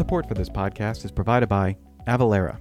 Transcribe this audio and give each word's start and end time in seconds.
support 0.00 0.26
for 0.26 0.32
this 0.32 0.48
podcast 0.48 1.04
is 1.04 1.10
provided 1.10 1.46
by 1.46 1.76
Avalara. 2.06 2.58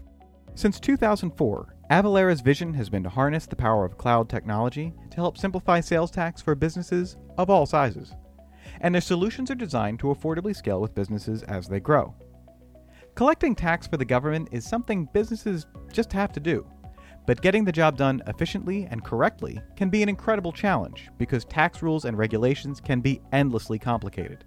Since 0.56 0.78
2004, 0.82 1.74
Avalara's 1.90 2.42
vision 2.42 2.74
has 2.74 2.90
been 2.90 3.02
to 3.04 3.10
harness 3.10 3.46
the 3.46 3.56
power 3.56 3.86
of 3.86 3.98
cloud 3.98 4.28
technology 4.28 4.92
to 5.10 5.16
help 5.16 5.38
simplify 5.38 5.80
sales 5.80 6.12
tax 6.12 6.42
for 6.42 6.54
businesses 6.54 7.16
of 7.38 7.50
all 7.50 7.66
sizes. 7.66 8.14
And 8.82 8.94
their 8.94 9.00
solutions 9.00 9.50
are 9.50 9.56
designed 9.56 10.00
to 10.00 10.08
affordably 10.08 10.54
scale 10.54 10.82
with 10.82 10.94
businesses 10.94 11.44
as 11.44 11.70
they 11.70 11.80
grow. 11.80 12.14
Collecting 13.16 13.56
tax 13.56 13.88
for 13.88 13.96
the 13.96 14.04
government 14.04 14.50
is 14.52 14.68
something 14.68 15.08
businesses 15.14 15.66
just 15.94 16.12
have 16.12 16.34
to 16.34 16.42
do. 16.42 16.68
But 17.26 17.42
getting 17.42 17.64
the 17.64 17.72
job 17.72 17.96
done 17.96 18.22
efficiently 18.28 18.86
and 18.92 19.02
correctly 19.02 19.62
can 19.78 19.90
be 19.90 20.04
an 20.04 20.10
incredible 20.10 20.52
challenge 20.52 21.08
because 21.18 21.46
tax 21.46 21.82
rules 21.82 22.04
and 22.04 22.18
regulations 22.18 22.82
can 22.82 23.00
be 23.00 23.22
endlessly 23.32 23.80
complicated. 23.80 24.44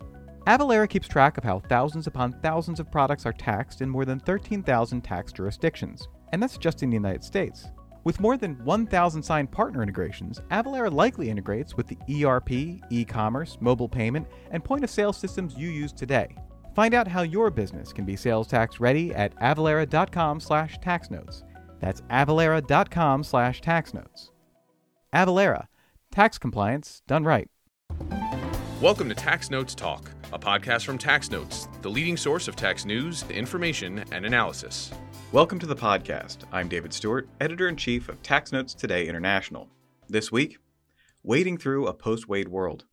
Avalara 0.47 0.89
keeps 0.89 1.07
track 1.07 1.39
of 1.39 1.45
how 1.45 1.61
thousands 1.61 2.09
upon 2.09 2.33
thousands 2.41 2.81
of 2.81 2.91
products 2.91 3.27
are 3.27 3.33
taxed 3.33 3.81
in 3.81 3.89
more 3.89 4.05
than 4.05 4.19
13,000 4.19 5.01
tax 5.01 5.33
jurisdictions, 5.33 6.09
and 6.33 6.43
that's 6.43 6.59
just 6.59 6.83
in 6.83 6.91
the 6.91 6.97
United 6.97 7.23
States. 7.23 7.69
With 8.03 8.19
more 8.19 8.37
than 8.37 8.57
1,000 8.65 9.23
signed 9.23 9.53
partner 9.53 9.85
integrations, 9.85 10.41
Avalara 10.51 10.93
likely 10.93 11.31
integrates 11.31 11.77
with 11.77 11.87
the 11.87 12.25
ERP, 12.25 12.51
e 12.91 13.05
commerce, 13.05 13.57
mobile 13.61 13.89
payment, 13.89 14.27
and 14.51 14.65
point 14.65 14.83
of 14.83 14.91
sale 14.91 15.13
systems 15.13 15.57
you 15.57 15.69
use 15.69 15.93
today. 15.93 16.35
Find 16.75 16.93
out 16.93 17.07
how 17.07 17.23
your 17.23 17.49
business 17.51 17.93
can 17.93 18.05
be 18.05 18.17
sales 18.17 18.49
tax 18.49 18.81
ready 18.81 19.15
at 19.15 19.37
avalara.com 19.37 20.41
slash 20.41 20.77
taxnotes. 20.81 21.45
That's 21.79 22.01
avalara.com 22.03 23.23
slash 23.23 23.61
taxnotes. 23.61 24.31
Avalara, 25.15 25.69
tax 26.11 26.39
compliance 26.39 27.03
done 27.07 27.23
right. 27.23 27.49
Welcome 28.81 29.09
to 29.11 29.15
Tax 29.15 29.49
Notes 29.49 29.77
Talk, 29.77 30.11
a 30.33 30.39
podcast 30.39 30.87
from 30.87 30.97
Tax 30.97 31.31
Notes, 31.31 31.69
the 31.83 31.91
leading 31.91 32.17
source 32.17 32.49
of 32.49 32.57
tax 32.57 32.87
news, 32.87 33.23
information, 33.29 34.03
and 34.13 34.25
analysis. 34.25 34.91
Welcome 35.31 35.59
to 35.59 35.67
the 35.67 35.77
podcast. 35.77 36.39
I'm 36.51 36.69
David 36.69 36.95
Stewart, 36.95 37.29
editor 37.39 37.69
in 37.69 37.77
chief 37.77 38.09
of 38.09 38.23
Tax 38.23 38.51
Notes 38.51 38.73
Today 38.73 39.07
International. 39.09 39.69
This 40.09 40.33
week, 40.33 40.57
wading 41.23 41.59
through 41.59 41.87
a 41.87 41.93
post 41.93 42.29
Wade 42.29 42.49
world. 42.49 42.87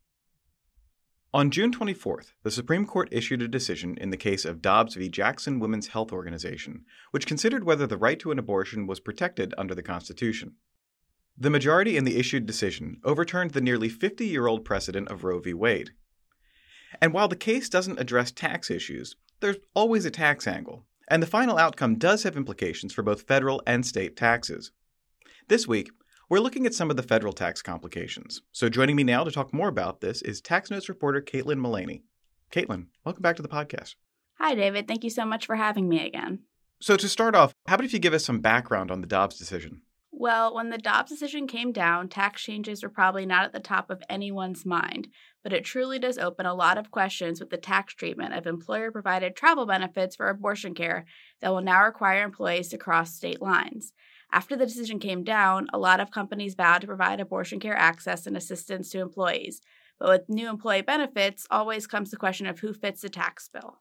On 1.32 1.50
June 1.50 1.72
24th, 1.72 2.32
the 2.42 2.50
Supreme 2.50 2.84
Court 2.84 3.08
issued 3.10 3.40
a 3.40 3.48
decision 3.48 3.96
in 3.96 4.10
the 4.10 4.18
case 4.18 4.44
of 4.44 4.60
Dobbs 4.60 4.96
v. 4.96 5.08
Jackson 5.08 5.60
Women's 5.60 5.88
Health 5.88 6.12
Organization, 6.12 6.84
which 7.10 7.26
considered 7.26 7.64
whether 7.64 7.86
the 7.86 7.96
right 7.96 8.18
to 8.18 8.32
an 8.32 8.38
abortion 8.38 8.86
was 8.86 9.00
protected 9.00 9.54
under 9.56 9.74
the 9.74 9.82
Constitution. 9.82 10.56
The 11.38 11.48
majority 11.48 11.96
in 11.96 12.04
the 12.04 12.18
issued 12.18 12.44
decision 12.44 13.00
overturned 13.02 13.52
the 13.52 13.62
nearly 13.62 13.88
50 13.88 14.26
year 14.26 14.46
old 14.46 14.62
precedent 14.62 15.08
of 15.08 15.24
Roe 15.24 15.40
v. 15.40 15.54
Wade. 15.54 15.92
And 17.00 17.12
while 17.12 17.28
the 17.28 17.36
case 17.36 17.68
doesn't 17.68 18.00
address 18.00 18.30
tax 18.30 18.70
issues, 18.70 19.16
there's 19.40 19.56
always 19.74 20.04
a 20.04 20.10
tax 20.10 20.46
angle, 20.46 20.84
and 21.08 21.22
the 21.22 21.26
final 21.26 21.58
outcome 21.58 21.96
does 21.96 22.22
have 22.22 22.36
implications 22.36 22.92
for 22.92 23.02
both 23.02 23.22
federal 23.22 23.62
and 23.66 23.84
state 23.84 24.16
taxes. 24.16 24.72
This 25.48 25.66
week, 25.66 25.90
we're 26.28 26.38
looking 26.40 26.64
at 26.64 26.74
some 26.74 26.90
of 26.90 26.96
the 26.96 27.02
federal 27.02 27.32
tax 27.32 27.60
complications. 27.60 28.42
So 28.52 28.68
joining 28.68 28.96
me 28.96 29.02
now 29.02 29.24
to 29.24 29.30
talk 29.30 29.52
more 29.52 29.68
about 29.68 30.00
this 30.00 30.22
is 30.22 30.40
Tax 30.40 30.70
Notes 30.70 30.88
reporter 30.88 31.20
Caitlin 31.20 31.58
Mullaney. 31.58 32.04
Caitlin, 32.52 32.86
welcome 33.04 33.22
back 33.22 33.36
to 33.36 33.42
the 33.42 33.48
podcast. 33.48 33.96
Hi, 34.38 34.54
David. 34.54 34.86
Thank 34.86 35.04
you 35.04 35.10
so 35.10 35.26
much 35.26 35.46
for 35.46 35.56
having 35.56 35.88
me 35.88 36.06
again. 36.06 36.40
So, 36.80 36.96
to 36.96 37.08
start 37.08 37.34
off, 37.34 37.52
how 37.66 37.74
about 37.74 37.84
if 37.84 37.92
you 37.92 37.98
give 37.98 38.14
us 38.14 38.24
some 38.24 38.40
background 38.40 38.90
on 38.90 39.00
the 39.00 39.06
Dobbs 39.06 39.36
decision? 39.36 39.82
Well, 40.20 40.54
when 40.54 40.68
the 40.68 40.76
Dobbs 40.76 41.08
decision 41.08 41.46
came 41.46 41.72
down, 41.72 42.10
tax 42.10 42.42
changes 42.42 42.82
were 42.82 42.90
probably 42.90 43.24
not 43.24 43.46
at 43.46 43.54
the 43.54 43.58
top 43.58 43.88
of 43.88 44.02
anyone's 44.10 44.66
mind, 44.66 45.08
but 45.42 45.54
it 45.54 45.64
truly 45.64 45.98
does 45.98 46.18
open 46.18 46.44
a 46.44 46.52
lot 46.52 46.76
of 46.76 46.90
questions 46.90 47.40
with 47.40 47.48
the 47.48 47.56
tax 47.56 47.94
treatment 47.94 48.34
of 48.34 48.46
employer 48.46 48.90
provided 48.90 49.34
travel 49.34 49.64
benefits 49.64 50.16
for 50.16 50.28
abortion 50.28 50.74
care 50.74 51.06
that 51.40 51.48
will 51.48 51.62
now 51.62 51.82
require 51.82 52.22
employees 52.22 52.68
to 52.68 52.76
cross 52.76 53.14
state 53.14 53.40
lines. 53.40 53.94
After 54.30 54.56
the 54.56 54.66
decision 54.66 54.98
came 54.98 55.24
down, 55.24 55.68
a 55.72 55.78
lot 55.78 56.00
of 56.00 56.10
companies 56.10 56.54
vowed 56.54 56.82
to 56.82 56.86
provide 56.86 57.18
abortion 57.18 57.58
care 57.58 57.74
access 57.74 58.26
and 58.26 58.36
assistance 58.36 58.90
to 58.90 59.00
employees. 59.00 59.62
But 59.98 60.10
with 60.10 60.28
new 60.28 60.50
employee 60.50 60.82
benefits, 60.82 61.46
always 61.50 61.86
comes 61.86 62.10
the 62.10 62.18
question 62.18 62.46
of 62.46 62.58
who 62.58 62.74
fits 62.74 63.00
the 63.00 63.08
tax 63.08 63.48
bill. 63.48 63.78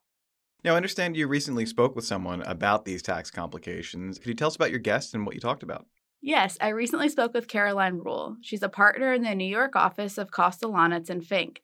Now, 0.63 0.75
I 0.75 0.77
understand 0.77 1.17
you 1.17 1.27
recently 1.27 1.65
spoke 1.65 1.97
with 1.97 2.05
someone 2.05 2.43
about 2.43 2.85
these 2.85 3.01
tax 3.01 3.29
complications. 3.29 4.19
Could 4.19 4.27
you 4.27 4.35
tell 4.35 4.47
us 4.47 4.55
about 4.55 4.71
your 4.71 4.79
guest 4.79 5.13
and 5.13 5.25
what 5.25 5.35
you 5.35 5.41
talked 5.41 5.63
about? 5.63 5.85
Yes, 6.21 6.57
I 6.59 6.69
recently 6.69 7.07
spoke 7.07 7.33
with 7.33 7.47
Caroline 7.47 7.99
Rule. 7.99 8.35
She's 8.41 8.61
a 8.61 8.67
partner 8.67 9.13
in 9.13 9.23
the 9.23 9.33
New 9.33 9.45
York 9.45 9.77
office 9.77 10.17
of 10.17 10.31
Kostelanetz 10.31 11.09
and 11.09 11.25
Fink. 11.25 11.61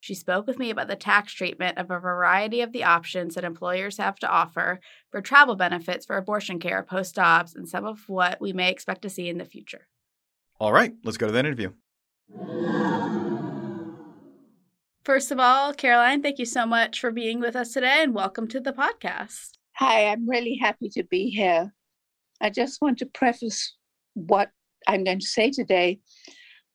She 0.00 0.14
spoke 0.14 0.46
with 0.46 0.58
me 0.58 0.70
about 0.70 0.88
the 0.88 0.96
tax 0.96 1.32
treatment 1.34 1.76
of 1.76 1.90
a 1.90 1.98
variety 1.98 2.62
of 2.62 2.72
the 2.72 2.84
options 2.84 3.34
that 3.34 3.44
employers 3.44 3.98
have 3.98 4.16
to 4.20 4.28
offer 4.28 4.80
for 5.10 5.20
travel 5.20 5.56
benefits 5.56 6.06
for 6.06 6.16
abortion 6.16 6.58
care 6.58 6.82
post 6.82 7.16
Dobbs 7.16 7.54
and 7.54 7.68
some 7.68 7.84
of 7.84 8.08
what 8.08 8.40
we 8.40 8.52
may 8.54 8.70
expect 8.70 9.02
to 9.02 9.10
see 9.10 9.28
in 9.28 9.36
the 9.36 9.44
future. 9.44 9.88
All 10.58 10.72
right, 10.72 10.94
let's 11.04 11.18
go 11.18 11.26
to 11.26 11.32
that 11.32 11.44
interview. 11.44 11.72
First 15.04 15.30
of 15.30 15.38
all, 15.38 15.74
Caroline, 15.74 16.22
thank 16.22 16.38
you 16.38 16.46
so 16.46 16.64
much 16.64 17.00
for 17.00 17.10
being 17.10 17.40
with 17.40 17.56
us 17.56 17.72
today 17.72 18.02
and 18.02 18.14
welcome 18.14 18.48
to 18.48 18.60
the 18.60 18.72
podcast. 18.72 19.50
Hi, 19.76 20.06
I'm 20.06 20.28
really 20.28 20.56
happy 20.56 20.88
to 20.90 21.04
be 21.04 21.28
here. 21.28 21.74
I 22.40 22.50
just 22.50 22.80
want 22.80 22.98
to 22.98 23.06
preface 23.06 23.77
what 24.26 24.50
I'm 24.86 25.04
going 25.04 25.20
to 25.20 25.26
say 25.26 25.50
today 25.50 26.00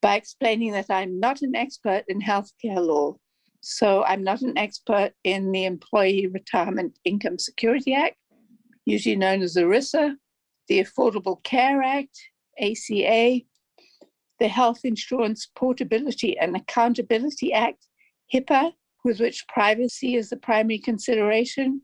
by 0.02 0.16
explaining 0.16 0.74
that 0.74 0.90
I'm 0.90 1.20
not 1.20 1.42
an 1.42 1.56
expert 1.56 2.04
in 2.08 2.22
healthcare 2.22 2.86
law. 2.86 3.16
So 3.62 4.04
I'm 4.04 4.24
not 4.24 4.42
an 4.42 4.58
expert 4.58 5.14
in 5.24 5.52
the 5.52 5.66
Employee 5.66 6.28
Retirement 6.28 7.00
Income 7.06 7.40
Security 7.40 7.94
Act, 7.94 8.18
usually 8.86 9.16
known 9.16 9.42
as 9.42 9.56
ERISA, 9.56 10.16
the 10.68 10.84
Affordable 10.84 11.42
Care 11.44 11.82
Act, 11.82 12.20
ACA, 12.60 13.42
the 14.40 14.48
Health 14.48 14.82
Insurance 14.84 15.50
Portability 15.56 16.38
and 16.38 16.56
Accountability 16.56 17.54
Act, 17.54 17.88
HIPAA, 18.34 18.74
with 19.06 19.20
which 19.20 19.48
privacy 19.48 20.16
is 20.16 20.30
the 20.30 20.38
primary 20.38 20.80
consideration, 20.80 21.82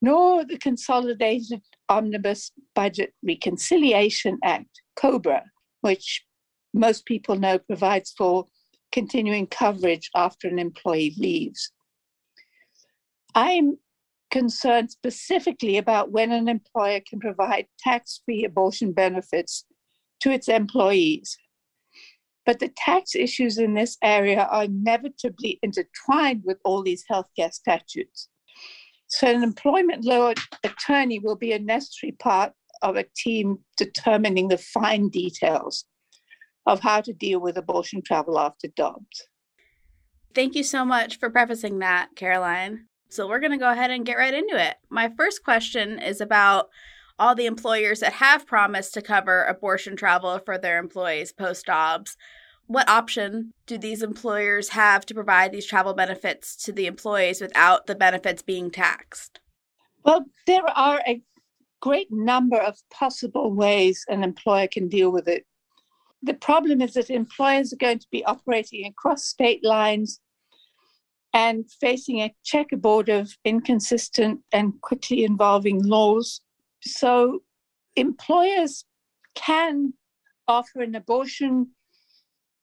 nor 0.00 0.44
the 0.44 0.58
Consolidated 0.58 1.62
Omnibus 1.92 2.52
Budget 2.74 3.12
Reconciliation 3.22 4.38
Act, 4.42 4.82
COBRA, 4.96 5.44
which 5.82 6.24
most 6.72 7.04
people 7.04 7.36
know 7.36 7.58
provides 7.58 8.12
for 8.16 8.46
continuing 8.92 9.46
coverage 9.46 10.10
after 10.14 10.48
an 10.48 10.58
employee 10.58 11.14
leaves. 11.18 11.70
I'm 13.34 13.78
concerned 14.30 14.90
specifically 14.90 15.76
about 15.76 16.10
when 16.10 16.32
an 16.32 16.48
employer 16.48 17.00
can 17.06 17.20
provide 17.20 17.66
tax 17.78 18.22
free 18.24 18.44
abortion 18.44 18.92
benefits 18.92 19.64
to 20.20 20.30
its 20.30 20.48
employees. 20.48 21.36
But 22.46 22.58
the 22.58 22.72
tax 22.74 23.14
issues 23.14 23.58
in 23.58 23.74
this 23.74 23.98
area 24.02 24.48
are 24.50 24.64
inevitably 24.64 25.58
intertwined 25.62 26.42
with 26.44 26.58
all 26.64 26.82
these 26.82 27.04
healthcare 27.10 27.52
statutes. 27.52 28.28
So, 29.14 29.26
an 29.26 29.42
employment 29.42 30.06
law 30.06 30.32
attorney 30.64 31.18
will 31.18 31.36
be 31.36 31.52
a 31.52 31.58
necessary 31.58 32.12
part 32.12 32.54
of 32.80 32.96
a 32.96 33.04
team 33.14 33.58
determining 33.76 34.48
the 34.48 34.56
fine 34.56 35.10
details 35.10 35.84
of 36.64 36.80
how 36.80 37.02
to 37.02 37.12
deal 37.12 37.38
with 37.38 37.58
abortion 37.58 38.00
travel 38.00 38.38
after 38.38 38.68
Dobbs. 38.68 39.28
Thank 40.34 40.54
you 40.54 40.62
so 40.62 40.86
much 40.86 41.18
for 41.18 41.28
prefacing 41.28 41.80
that, 41.80 42.08
Caroline. 42.16 42.86
So, 43.10 43.28
we're 43.28 43.40
going 43.40 43.52
to 43.52 43.58
go 43.58 43.70
ahead 43.70 43.90
and 43.90 44.06
get 44.06 44.16
right 44.16 44.32
into 44.32 44.56
it. 44.56 44.76
My 44.88 45.10
first 45.14 45.44
question 45.44 45.98
is 45.98 46.22
about 46.22 46.70
all 47.18 47.34
the 47.34 47.44
employers 47.44 48.00
that 48.00 48.14
have 48.14 48.46
promised 48.46 48.94
to 48.94 49.02
cover 49.02 49.44
abortion 49.44 49.94
travel 49.94 50.38
for 50.38 50.56
their 50.56 50.78
employees 50.78 51.32
post 51.34 51.66
Dobbs 51.66 52.16
what 52.72 52.88
option 52.88 53.52
do 53.66 53.76
these 53.76 54.02
employers 54.02 54.70
have 54.70 55.04
to 55.06 55.14
provide 55.14 55.52
these 55.52 55.66
travel 55.66 55.92
benefits 55.92 56.56
to 56.56 56.72
the 56.72 56.86
employees 56.86 57.40
without 57.40 57.86
the 57.86 57.94
benefits 57.94 58.42
being 58.42 58.70
taxed? 58.70 59.40
Well, 60.04 60.24
there 60.46 60.66
are 60.66 61.02
a 61.06 61.20
great 61.80 62.08
number 62.10 62.56
of 62.56 62.78
possible 62.90 63.52
ways 63.52 64.04
an 64.08 64.24
employer 64.24 64.68
can 64.68 64.88
deal 64.88 65.10
with 65.10 65.28
it. 65.28 65.44
The 66.22 66.34
problem 66.34 66.80
is 66.80 66.94
that 66.94 67.10
employers 67.10 67.72
are 67.72 67.76
going 67.76 67.98
to 67.98 68.06
be 68.10 68.24
operating 68.24 68.86
across 68.86 69.24
state 69.24 69.62
lines 69.62 70.20
and 71.34 71.70
facing 71.80 72.20
a 72.20 72.34
checkerboard 72.44 73.08
of 73.08 73.36
inconsistent 73.44 74.40
and 74.52 74.80
quickly 74.80 75.24
evolving 75.24 75.82
laws. 75.82 76.40
So, 76.82 77.42
employers 77.96 78.84
can 79.34 79.94
offer 80.48 80.80
an 80.80 80.94
abortion 80.94 81.72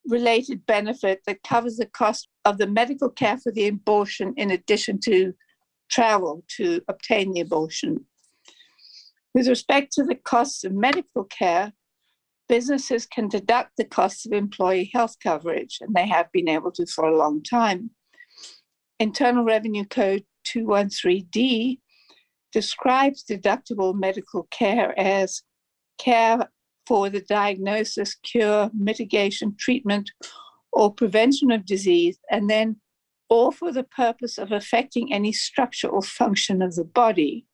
related 0.09 0.65
benefit 0.65 1.21
that 1.25 1.43
covers 1.43 1.77
the 1.77 1.85
cost 1.85 2.27
of 2.45 2.57
the 2.57 2.67
medical 2.67 3.09
care 3.09 3.37
for 3.37 3.51
the 3.51 3.67
abortion 3.67 4.33
in 4.37 4.51
addition 4.51 4.99
to 5.01 5.33
travel 5.89 6.43
to 6.57 6.81
obtain 6.87 7.33
the 7.33 7.41
abortion. 7.41 8.05
With 9.33 9.47
respect 9.47 9.93
to 9.93 10.03
the 10.03 10.15
costs 10.15 10.63
of 10.63 10.73
medical 10.73 11.23
care, 11.23 11.73
businesses 12.47 13.05
can 13.05 13.27
deduct 13.27 13.71
the 13.77 13.85
costs 13.85 14.25
of 14.25 14.33
employee 14.33 14.89
health 14.93 15.15
coverage, 15.21 15.77
and 15.81 15.93
they 15.93 16.07
have 16.07 16.31
been 16.31 16.49
able 16.49 16.71
to 16.71 16.85
for 16.87 17.05
a 17.05 17.17
long 17.17 17.43
time. 17.43 17.91
Internal 18.99 19.45
Revenue 19.45 19.85
Code 19.85 20.25
213D 20.45 21.79
describes 22.51 23.23
deductible 23.23 23.93
medical 23.93 24.47
care 24.51 24.99
as 24.99 25.43
care 25.99 26.49
for 26.89 27.07
the 27.07 27.21
diagnosis, 27.21 28.15
cure, 28.15 28.71
mitigation, 28.73 29.55
treatment, 29.59 30.09
or 30.73 30.91
prevention 30.91 31.51
of 31.51 31.63
disease, 31.63 32.17
and 32.31 32.49
then 32.49 32.77
or 33.29 33.51
for 33.51 33.71
the 33.71 33.83
purpose 33.83 34.39
of 34.39 34.51
affecting 34.51 35.13
any 35.13 35.31
structure 35.31 35.87
or 35.87 36.01
function 36.01 36.63
of 36.63 36.73
the 36.73 36.83
body. 36.83 37.45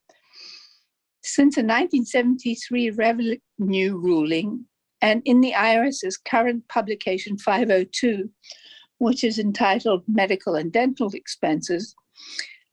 Since 1.22 1.58
a 1.58 1.64
1973 1.64 2.92
revenue 2.92 3.98
ruling, 3.98 4.66
and 5.02 5.22
in 5.26 5.42
the 5.42 5.52
IRS's 5.52 6.16
current 6.16 6.66
publication 6.70 7.38
502, 7.38 8.30
which 9.00 9.22
is 9.26 9.38
entitled 9.38 10.04
Medical 10.08 10.56
and 10.56 10.72
Dental 10.72 11.12
Expenses, 11.14 11.94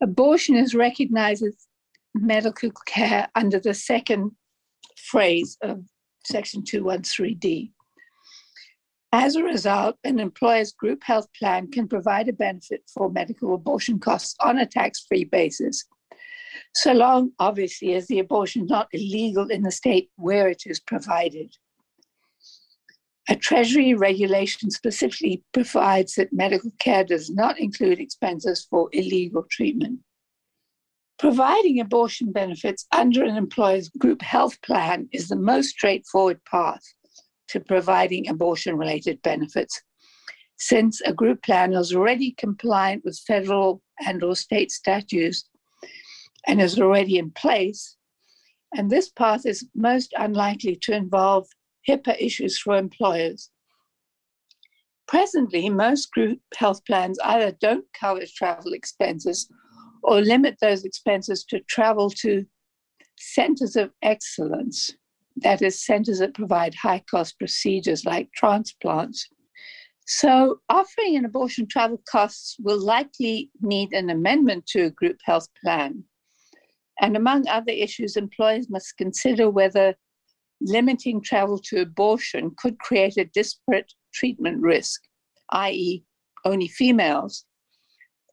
abortion 0.01 0.55
is 0.55 0.73
recognized 0.73 1.43
as 1.43 1.67
medical 2.15 2.71
care 2.85 3.27
under 3.35 3.59
the 3.59 3.73
second 3.73 4.31
phrase 4.95 5.57
of 5.61 5.83
Section 6.25 6.63
213D. 6.63 7.71
As 9.11 9.35
a 9.35 9.43
result, 9.43 9.97
an 10.03 10.19
employer's 10.19 10.71
group 10.71 11.03
health 11.03 11.27
plan 11.37 11.69
can 11.69 11.87
provide 11.87 12.27
a 12.27 12.33
benefit 12.33 12.81
for 12.91 13.11
medical 13.11 13.53
abortion 13.53 13.99
costs 13.99 14.35
on 14.41 14.57
a 14.57 14.65
tax 14.65 15.05
free 15.07 15.23
basis, 15.23 15.85
so 16.75 16.93
long, 16.93 17.31
obviously, 17.39 17.93
as 17.93 18.07
the 18.07 18.19
abortion 18.19 18.63
is 18.63 18.69
not 18.69 18.87
illegal 18.91 19.49
in 19.49 19.61
the 19.61 19.71
state 19.71 20.09
where 20.15 20.47
it 20.47 20.63
is 20.65 20.79
provided. 20.79 21.55
A 23.29 23.35
Treasury 23.35 23.93
regulation 23.93 24.69
specifically 24.69 25.43
provides 25.53 26.15
that 26.15 26.33
medical 26.33 26.71
care 26.79 27.03
does 27.03 27.29
not 27.29 27.59
include 27.59 27.99
expenses 27.99 28.65
for 28.69 28.89
illegal 28.91 29.43
treatment. 29.49 29.99
Providing 31.19 31.79
abortion 31.79 32.31
benefits 32.31 32.85
under 32.91 33.23
an 33.23 33.37
employer's 33.37 33.89
group 33.89 34.21
health 34.21 34.61
plan 34.61 35.07
is 35.11 35.27
the 35.27 35.35
most 35.35 35.69
straightforward 35.69 36.43
path 36.45 36.81
to 37.49 37.59
providing 37.59 38.27
abortion 38.27 38.77
related 38.77 39.21
benefits 39.21 39.81
since 40.57 41.01
a 41.01 41.13
group 41.13 41.43
plan 41.43 41.73
is 41.73 41.93
already 41.93 42.31
compliant 42.31 43.03
with 43.03 43.19
federal 43.27 43.81
and 44.05 44.23
or 44.23 44.35
state 44.35 44.71
statutes 44.71 45.49
and 46.47 46.61
is 46.61 46.79
already 46.79 47.17
in 47.17 47.31
place 47.31 47.97
and 48.73 48.89
this 48.89 49.09
path 49.09 49.45
is 49.45 49.67
most 49.75 50.13
unlikely 50.17 50.75
to 50.75 50.95
involve 50.95 51.47
HIPAA 51.87 52.15
issues 52.19 52.57
for 52.57 52.75
employers. 52.75 53.49
Presently, 55.07 55.69
most 55.69 56.11
group 56.11 56.39
health 56.55 56.83
plans 56.85 57.19
either 57.23 57.51
don't 57.51 57.85
cover 57.93 58.23
travel 58.25 58.73
expenses 58.73 59.47
or 60.03 60.21
limit 60.21 60.57
those 60.61 60.83
expenses 60.83 61.43
to 61.45 61.59
travel 61.61 62.09
to 62.09 62.45
centers 63.17 63.75
of 63.75 63.91
excellence 64.01 64.91
that 65.37 65.61
is, 65.61 65.83
centers 65.83 66.19
that 66.19 66.33
provide 66.33 66.75
high 66.75 67.03
cost 67.09 67.37
procedures 67.39 68.05
like 68.05 68.31
transplants. 68.33 69.27
So, 70.05 70.59
offering 70.69 71.15
an 71.15 71.25
abortion 71.25 71.65
travel 71.65 72.01
costs 72.09 72.57
will 72.59 72.79
likely 72.79 73.49
need 73.61 73.93
an 73.93 74.09
amendment 74.09 74.65
to 74.67 74.85
a 74.85 74.91
group 74.91 75.17
health 75.23 75.47
plan. 75.63 76.03
And 77.01 77.15
among 77.15 77.47
other 77.47 77.71
issues, 77.71 78.15
employers 78.17 78.69
must 78.69 78.97
consider 78.97 79.49
whether 79.49 79.95
limiting 80.61 81.21
travel 81.21 81.57
to 81.57 81.81
abortion 81.81 82.51
could 82.57 82.77
create 82.79 83.17
a 83.17 83.25
disparate 83.25 83.91
treatment 84.13 84.61
risk, 84.61 85.01
i.e., 85.51 86.03
only 86.45 86.67
females, 86.67 87.45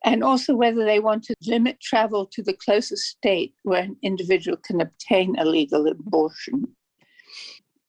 and 0.05 0.25
also 0.25 0.55
whether 0.55 0.85
they 0.85 1.01
want 1.01 1.25
to 1.25 1.35
limit 1.47 1.81
travel 1.81 2.27
to 2.27 2.43
the 2.43 2.55
closest 2.55 3.05
state 3.05 3.55
where 3.63 3.83
an 3.83 3.97
individual 4.03 4.57
can 4.57 4.81
obtain 4.81 5.37
a 5.39 5.45
legal 5.45 5.87
abortion. 5.87 6.65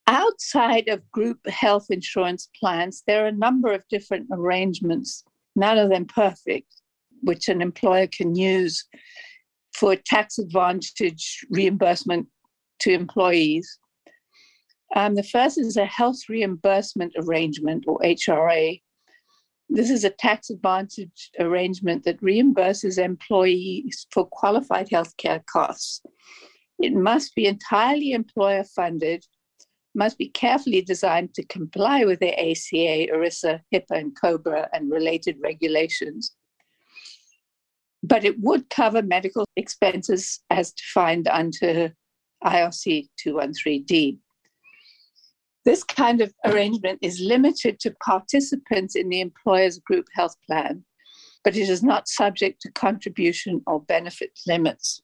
Outside 0.07 0.89
of 0.89 1.09
group 1.11 1.47
health 1.47 1.87
insurance 1.89 2.49
plans, 2.59 3.03
there 3.07 3.23
are 3.23 3.27
a 3.27 3.31
number 3.31 3.71
of 3.71 3.87
different 3.89 4.27
arrangements, 4.31 5.23
none 5.55 5.77
of 5.77 5.89
them 5.89 6.05
perfect, 6.05 6.67
which 7.21 7.47
an 7.47 7.61
employer 7.61 8.07
can 8.07 8.35
use 8.35 8.83
for 9.73 9.95
tax 9.95 10.37
advantage 10.37 11.45
reimbursement 11.49 12.27
to 12.79 12.91
employees. 12.91 13.79
Um, 14.95 15.15
the 15.15 15.23
first 15.23 15.57
is 15.57 15.77
a 15.77 15.85
health 15.85 16.19
reimbursement 16.27 17.13
arrangement, 17.17 17.85
or 17.87 17.99
HRA. 17.99 18.81
This 19.73 19.89
is 19.89 20.03
a 20.03 20.09
tax 20.09 20.50
advantage 20.50 21.31
arrangement 21.39 22.03
that 22.03 22.19
reimburses 22.19 23.01
employees 23.01 24.06
for 24.12 24.25
qualified 24.25 24.89
healthcare 24.89 25.45
costs. 25.45 26.01
It 26.79 26.94
must 26.94 27.33
be 27.35 27.45
entirely 27.45 28.12
employer 28.12 28.65
funded 28.65 29.25
must 29.95 30.18
be 30.18 30.27
carefully 30.29 30.81
designed 30.81 31.33
to 31.35 31.45
comply 31.45 32.03
with 32.03 32.19
the 32.19 32.33
ACA, 32.38 33.07
ERISA, 33.12 33.62
HIPAA, 33.73 33.91
and 33.91 34.15
COBRA 34.15 34.69
and 34.73 34.91
related 34.91 35.38
regulations. 35.41 36.35
But 38.03 38.25
it 38.25 38.39
would 38.39 38.69
cover 38.69 39.01
medical 39.01 39.45
expenses 39.56 40.39
as 40.50 40.71
defined 40.71 41.27
under 41.27 41.94
IRC 42.44 43.07
213D. 43.25 44.17
This 45.63 45.83
kind 45.83 46.21
of 46.21 46.33
arrangement 46.45 46.99
is 47.01 47.19
limited 47.19 47.79
to 47.81 47.95
participants 48.03 48.95
in 48.95 49.09
the 49.09 49.21
employer's 49.21 49.79
group 49.79 50.07
health 50.15 50.35
plan, 50.47 50.83
but 51.43 51.55
it 51.55 51.69
is 51.69 51.83
not 51.83 52.07
subject 52.07 52.61
to 52.61 52.71
contribution 52.71 53.61
or 53.67 53.81
benefit 53.81 54.31
limits. 54.47 55.01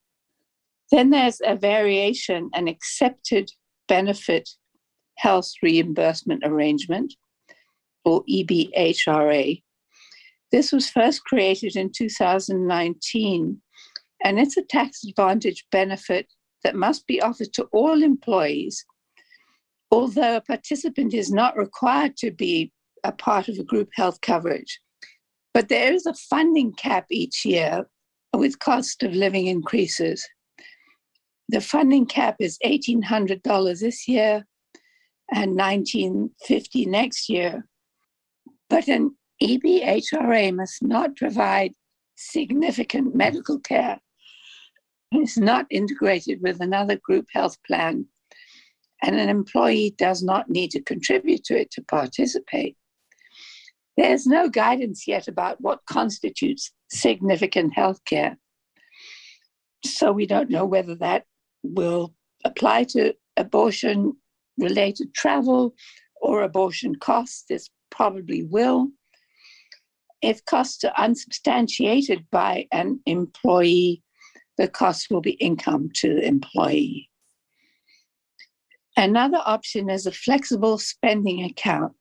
Then 0.92 1.10
there's 1.10 1.42
a 1.46 1.56
variation, 1.56 2.50
an 2.54 2.68
excepted 2.68 3.52
benefit 3.88 4.50
Health 5.18 5.52
Reimbursement 5.62 6.44
Arrangement, 6.46 7.14
or 8.06 8.24
EBHRA. 8.30 9.62
This 10.52 10.72
was 10.72 10.90
first 10.90 11.24
created 11.26 11.76
in 11.76 11.92
2019, 11.92 13.62
and 14.24 14.40
it's 14.40 14.58
a 14.58 14.64
tax 14.64 15.04
advantage 15.04 15.66
benefit 15.72 16.32
that 16.64 16.76
must 16.76 17.06
be 17.06 17.22
offered 17.22 17.52
to 17.54 17.64
all 17.74 18.02
employees, 18.02 18.86
although 19.92 20.38
a 20.38 20.42
participant 20.42 21.14
is 21.14 21.32
not 21.32 21.58
required 21.58 22.18
to 22.18 22.32
be 22.32 22.72
a 23.04 23.12
part 23.12 23.48
of 23.48 23.58
a 23.58 23.64
group 23.64 23.90
health 23.96 24.20
coverage. 24.22 24.80
But 25.54 25.70
there 25.70 25.94
is 25.94 26.06
a 26.06 26.14
funding 26.14 26.74
cap 26.74 27.06
each 27.10 27.46
year 27.46 27.88
with 28.34 28.60
cost 28.60 29.04
of 29.04 29.14
living 29.14 29.48
increases. 29.48 30.28
The 31.50 31.62
funding 31.62 32.06
cap 32.06 32.36
is 32.40 32.60
$1,800 32.66 33.80
this 33.80 34.08
year 34.08 34.46
and 35.34 35.56
1,950 35.56 36.86
next 36.86 37.30
year. 37.30 37.66
But 38.70 38.88
an 38.88 39.16
EBHRA 39.42 40.54
must 40.54 40.84
not 40.84 41.16
provide 41.16 41.74
significant 42.16 43.16
medical 43.16 43.60
care. 43.60 44.00
It's 45.12 45.38
not 45.38 45.66
integrated 45.70 46.42
with 46.42 46.60
another 46.60 46.98
group 46.98 47.28
health 47.34 47.58
plan, 47.66 48.08
and 49.04 49.16
an 49.16 49.30
employee 49.30 49.96
does 49.98 50.24
not 50.24 50.50
need 50.50 50.72
to 50.72 50.82
contribute 50.82 51.44
to 51.46 51.60
it 51.60 51.72
to 51.72 51.82
participate. 51.84 52.76
There's 53.96 54.28
no 54.28 54.50
guidance 54.50 55.08
yet 55.08 55.28
about 55.28 55.60
what 55.60 55.86
constitutes 55.90 56.72
significant 56.90 57.74
health 57.74 58.04
care. 58.06 58.38
So 59.86 60.12
we 60.12 60.26
don't 60.26 60.50
know 60.50 60.66
whether 60.66 60.96
that 60.96 61.24
will 61.64 62.14
apply 62.46 62.84
to 62.86 63.14
abortion 63.38 64.14
related 64.58 65.14
travel 65.14 65.74
or 66.22 66.44
abortion 66.44 66.96
costs. 66.96 67.46
This 67.48 67.70
probably 67.90 68.44
will. 68.44 68.90
If 70.22 70.44
costs 70.46 70.84
are 70.84 70.94
unsubstantiated 70.98 72.26
by 72.32 72.68
an 72.72 73.00
employee, 73.06 74.04
the 74.58 74.68
cost 74.68 75.12
will 75.12 75.22
be 75.22 75.32
income 75.32 75.90
to 75.96 76.16
the 76.16 76.28
employee. 76.28 77.10
Another 78.98 79.42
option 79.46 79.90
is 79.90 80.06
a 80.06 80.12
flexible 80.12 80.78
spending 80.78 81.44
account. 81.44 81.96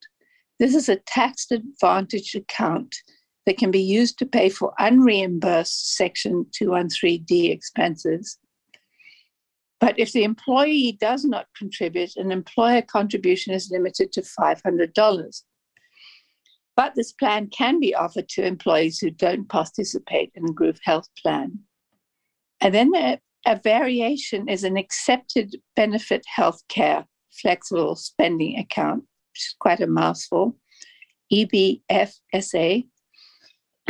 This 0.59 0.75
is 0.75 0.89
a 0.89 0.97
tax 0.97 1.47
advantage 1.53 2.35
account 2.35 2.97
that 3.45 3.59
can 3.59 3.71
be 3.71 3.83
used 3.83 4.19
to 4.19 4.27
pay 4.27 4.49
for 4.49 4.73
unreimbursed 4.81 5.95
Section 5.95 6.47
213D 6.59 7.51
expenses 7.51 8.39
but 9.81 9.99
if 9.99 10.13
the 10.13 10.25
employee 10.25 10.97
does 11.01 11.25
not 11.25 11.49
contribute, 11.57 12.17
an 12.17 12.33
employer 12.33 12.83
contribution 12.83 13.53
is 13.53 13.71
limited 13.71 14.11
to 14.13 14.23
$500. 14.23 15.43
But 16.77 16.95
this 16.95 17.13
plan 17.13 17.49
can 17.49 17.81
be 17.81 17.95
offered 17.95 18.29
to 18.31 18.47
employees 18.47 18.99
who 18.99 19.11
don't 19.11 19.49
participate 19.49 20.33
in 20.35 20.47
a 20.47 20.53
group 20.53 20.79
health 20.83 21.09
plan. 21.23 21.61
And 22.61 22.75
then 22.75 22.91
a, 22.91 23.21
a 23.47 23.61
variation 23.63 24.49
is 24.49 24.65
an 24.65 24.77
excepted 24.77 25.57
benefit 25.77 26.25
healthcare 26.37 27.05
flexible 27.41 27.95
spending 27.95 28.59
account, 28.59 29.01
which 29.01 29.41
is 29.41 29.55
quite 29.61 29.81
a 29.81 29.87
mouthful, 29.87 30.57
EBFSA. 31.33 32.87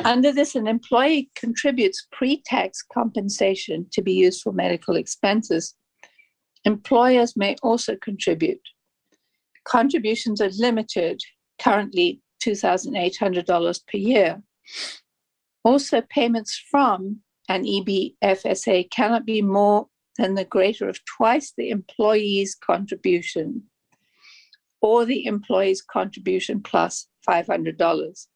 Under 0.05 0.31
this, 0.31 0.55
an 0.55 0.67
employee 0.67 1.31
contributes 1.35 2.07
pre 2.13 2.43
tax 2.45 2.85
compensation 2.93 3.87
to 3.93 4.03
be 4.03 4.13
used 4.13 4.43
for 4.43 4.53
medical 4.53 4.97
expenses. 4.97 5.75
Employers 6.65 7.35
may 7.37 7.57
also 7.63 7.97
contribute. 8.03 8.61
Contributions 9.67 10.41
are 10.41 10.51
limited, 10.59 11.21
currently 11.59 12.21
$2,800 12.45 13.81
per 13.91 13.99
year. 13.99 14.43
Also, 15.65 16.03
payments 16.11 16.63
from 16.71 17.21
an 17.49 17.65
EBFSA 17.65 18.91
cannot 18.91 19.25
be 19.25 19.43
more 19.43 19.89
than 20.19 20.35
the 20.35 20.45
greater 20.45 20.89
of 20.89 21.05
twice 21.05 21.53
the 21.57 21.71
employee's 21.71 22.55
contribution 22.55 23.63
or 24.81 25.05
the 25.05 25.27
employee's 25.27 25.83
contribution 25.83 26.63
plus 26.63 27.09
$500. 27.29 28.27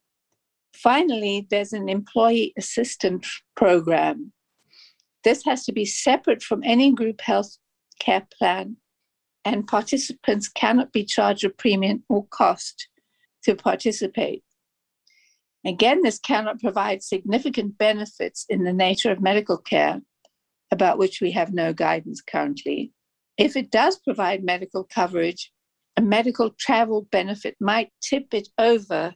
Finally, 0.74 1.46
there's 1.50 1.72
an 1.72 1.88
employee 1.88 2.52
assistance 2.56 3.42
program. 3.56 4.32
This 5.24 5.44
has 5.44 5.64
to 5.64 5.72
be 5.72 5.84
separate 5.84 6.42
from 6.42 6.62
any 6.64 6.92
group 6.92 7.20
health 7.20 7.56
care 7.98 8.26
plan, 8.38 8.76
and 9.44 9.66
participants 9.66 10.48
cannot 10.48 10.92
be 10.92 11.04
charged 11.04 11.44
a 11.44 11.50
premium 11.50 12.02
or 12.08 12.26
cost 12.26 12.88
to 13.44 13.54
participate. 13.54 14.42
Again, 15.64 16.02
this 16.02 16.18
cannot 16.18 16.60
provide 16.60 17.02
significant 17.02 17.76
benefits 17.76 18.46
in 18.48 18.64
the 18.64 18.72
nature 18.72 19.10
of 19.10 19.20
medical 19.20 19.58
care, 19.58 20.00
about 20.70 20.98
which 20.98 21.20
we 21.20 21.32
have 21.32 21.52
no 21.52 21.72
guidance 21.72 22.22
currently. 22.22 22.92
If 23.36 23.56
it 23.56 23.70
does 23.70 23.98
provide 23.98 24.42
medical 24.44 24.84
coverage, 24.84 25.52
a 25.96 26.02
medical 26.02 26.50
travel 26.58 27.02
benefit 27.10 27.56
might 27.60 27.90
tip 28.02 28.32
it 28.32 28.48
over 28.58 29.14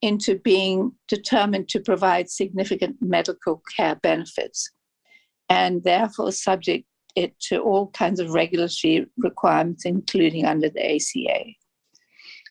into 0.00 0.38
being 0.38 0.92
determined 1.08 1.68
to 1.70 1.80
provide 1.80 2.30
significant 2.30 2.96
medical 3.00 3.62
care 3.76 3.96
benefits 3.96 4.70
and 5.48 5.82
therefore 5.82 6.30
subject 6.30 6.84
it 7.16 7.38
to 7.40 7.58
all 7.60 7.88
kinds 7.88 8.20
of 8.20 8.32
regulatory 8.32 9.06
requirements, 9.16 9.84
including 9.84 10.44
under 10.44 10.68
the 10.68 10.94
ACA. 10.94 11.44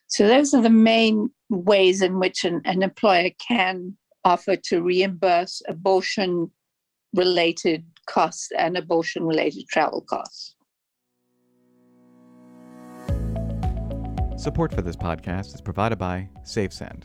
So, 0.07 0.27
those 0.27 0.53
are 0.53 0.61
the 0.61 0.69
main 0.69 1.29
ways 1.49 2.01
in 2.01 2.19
which 2.19 2.43
an, 2.43 2.61
an 2.65 2.83
employer 2.83 3.29
can 3.45 3.97
offer 4.23 4.55
to 4.55 4.81
reimburse 4.81 5.61
abortion 5.67 6.51
related 7.13 7.85
costs 8.07 8.49
and 8.57 8.77
abortion 8.77 9.23
related 9.23 9.67
travel 9.69 10.01
costs. 10.01 10.55
Support 14.37 14.73
for 14.73 14.81
this 14.81 14.95
podcast 14.95 15.55
is 15.55 15.61
provided 15.61 15.97
by 15.97 16.29
SafeSend. 16.43 17.03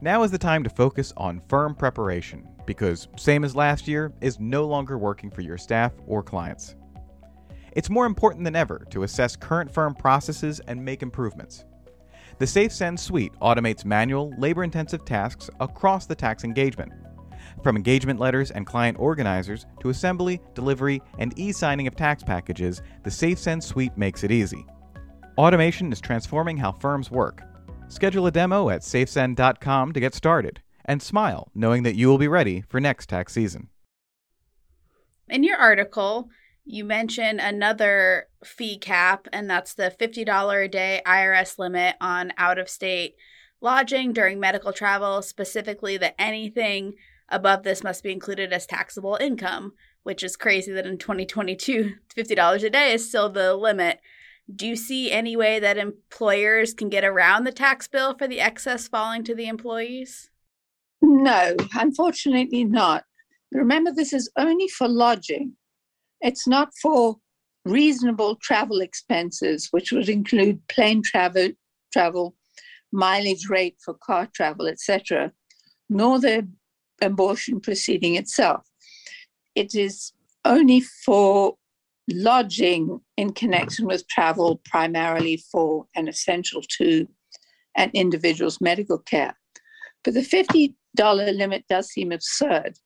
Now 0.00 0.22
is 0.22 0.30
the 0.30 0.38
time 0.38 0.64
to 0.64 0.70
focus 0.70 1.12
on 1.16 1.42
firm 1.48 1.74
preparation 1.74 2.48
because, 2.66 3.08
same 3.16 3.44
as 3.44 3.54
last 3.54 3.86
year, 3.86 4.12
is 4.20 4.40
no 4.40 4.66
longer 4.66 4.96
working 4.96 5.30
for 5.30 5.42
your 5.42 5.58
staff 5.58 5.92
or 6.06 6.22
clients. 6.22 6.76
It's 7.72 7.90
more 7.90 8.06
important 8.06 8.44
than 8.44 8.56
ever 8.56 8.86
to 8.90 9.02
assess 9.02 9.36
current 9.36 9.72
firm 9.72 9.94
processes 9.94 10.60
and 10.60 10.82
make 10.82 11.02
improvements. 11.02 11.64
The 12.38 12.44
SafeSend 12.44 12.98
suite 12.98 13.32
automates 13.40 13.84
manual, 13.84 14.32
labor 14.38 14.64
intensive 14.64 15.04
tasks 15.04 15.48
across 15.60 16.06
the 16.06 16.14
tax 16.14 16.44
engagement. 16.44 16.92
From 17.62 17.76
engagement 17.76 18.18
letters 18.18 18.50
and 18.50 18.66
client 18.66 18.98
organizers 18.98 19.66
to 19.80 19.90
assembly, 19.90 20.40
delivery, 20.54 21.00
and 21.18 21.38
e 21.38 21.52
signing 21.52 21.86
of 21.86 21.96
tax 21.96 22.22
packages, 22.22 22.82
the 23.04 23.10
SafeSend 23.10 23.62
suite 23.62 23.96
makes 23.96 24.24
it 24.24 24.32
easy. 24.32 24.66
Automation 25.38 25.92
is 25.92 26.00
transforming 26.00 26.56
how 26.56 26.72
firms 26.72 27.10
work 27.10 27.42
Schedule 27.88 28.26
a 28.26 28.30
demo 28.30 28.70
at 28.70 28.82
safesend.com 28.82 29.92
to 29.92 30.00
get 30.00 30.14
started 30.14 30.60
and 30.84 31.02
smile 31.02 31.50
knowing 31.54 31.82
that 31.82 31.94
you 31.94 32.08
will 32.08 32.18
be 32.18 32.28
ready 32.28 32.62
for 32.68 32.80
next 32.80 33.08
tax 33.08 33.32
season. 33.32 33.68
In 35.28 35.44
your 35.44 35.56
article, 35.56 36.28
you 36.64 36.84
mention 36.84 37.40
another 37.40 38.28
fee 38.42 38.78
cap, 38.78 39.28
and 39.32 39.48
that's 39.48 39.74
the 39.74 39.94
$50 39.98 40.64
a 40.64 40.68
day 40.68 41.02
IRS 41.06 41.58
limit 41.58 41.96
on 42.00 42.32
out 42.38 42.58
of 42.58 42.68
state 42.68 43.16
lodging 43.60 44.12
during 44.12 44.40
medical 44.40 44.72
travel, 44.72 45.22
specifically 45.22 45.96
that 45.98 46.14
anything 46.18 46.94
above 47.28 47.62
this 47.62 47.82
must 47.82 48.02
be 48.02 48.12
included 48.12 48.52
as 48.52 48.66
taxable 48.66 49.16
income, 49.20 49.72
which 50.02 50.22
is 50.22 50.36
crazy 50.36 50.72
that 50.72 50.86
in 50.86 50.98
2022, 50.98 51.94
$50 52.16 52.64
a 52.64 52.70
day 52.70 52.92
is 52.92 53.08
still 53.08 53.28
the 53.28 53.54
limit. 53.54 54.00
Do 54.54 54.66
you 54.66 54.76
see 54.76 55.10
any 55.10 55.36
way 55.36 55.58
that 55.58 55.78
employers 55.78 56.74
can 56.74 56.90
get 56.90 57.04
around 57.04 57.44
the 57.44 57.52
tax 57.52 57.88
bill 57.88 58.16
for 58.16 58.28
the 58.28 58.40
excess 58.40 58.88
falling 58.88 59.24
to 59.24 59.34
the 59.34 59.48
employees? 59.48 60.30
No, 61.00 61.56
unfortunately 61.74 62.64
not. 62.64 63.04
Remember, 63.52 63.92
this 63.92 64.12
is 64.12 64.30
only 64.36 64.68
for 64.68 64.88
lodging. 64.88 65.54
It's 66.24 66.48
not 66.48 66.70
for 66.80 67.16
reasonable 67.66 68.36
travel 68.36 68.80
expenses, 68.80 69.68
which 69.70 69.92
would 69.92 70.08
include 70.08 70.66
plane 70.68 71.02
travel, 71.02 71.50
travel, 71.92 72.34
mileage 72.92 73.48
rate 73.50 73.76
for 73.84 73.94
car 73.94 74.28
travel, 74.34 74.66
etc., 74.66 75.32
nor 75.90 76.18
the 76.18 76.48
abortion 77.02 77.60
proceeding 77.60 78.14
itself. 78.14 78.62
It 79.54 79.74
is 79.74 80.12
only 80.46 80.80
for 80.80 81.56
lodging 82.10 83.00
in 83.18 83.34
connection 83.34 83.86
with 83.86 84.08
travel 84.08 84.62
primarily 84.64 85.36
for 85.52 85.86
and 85.94 86.08
essential 86.08 86.62
to 86.78 87.06
an 87.76 87.90
individual's 87.92 88.62
medical 88.62 88.98
care. 88.98 89.36
But 90.02 90.14
the 90.14 90.20
$50 90.20 90.74
limit 91.36 91.64
does 91.68 91.88
seem 91.88 92.12
absurd. 92.12 92.78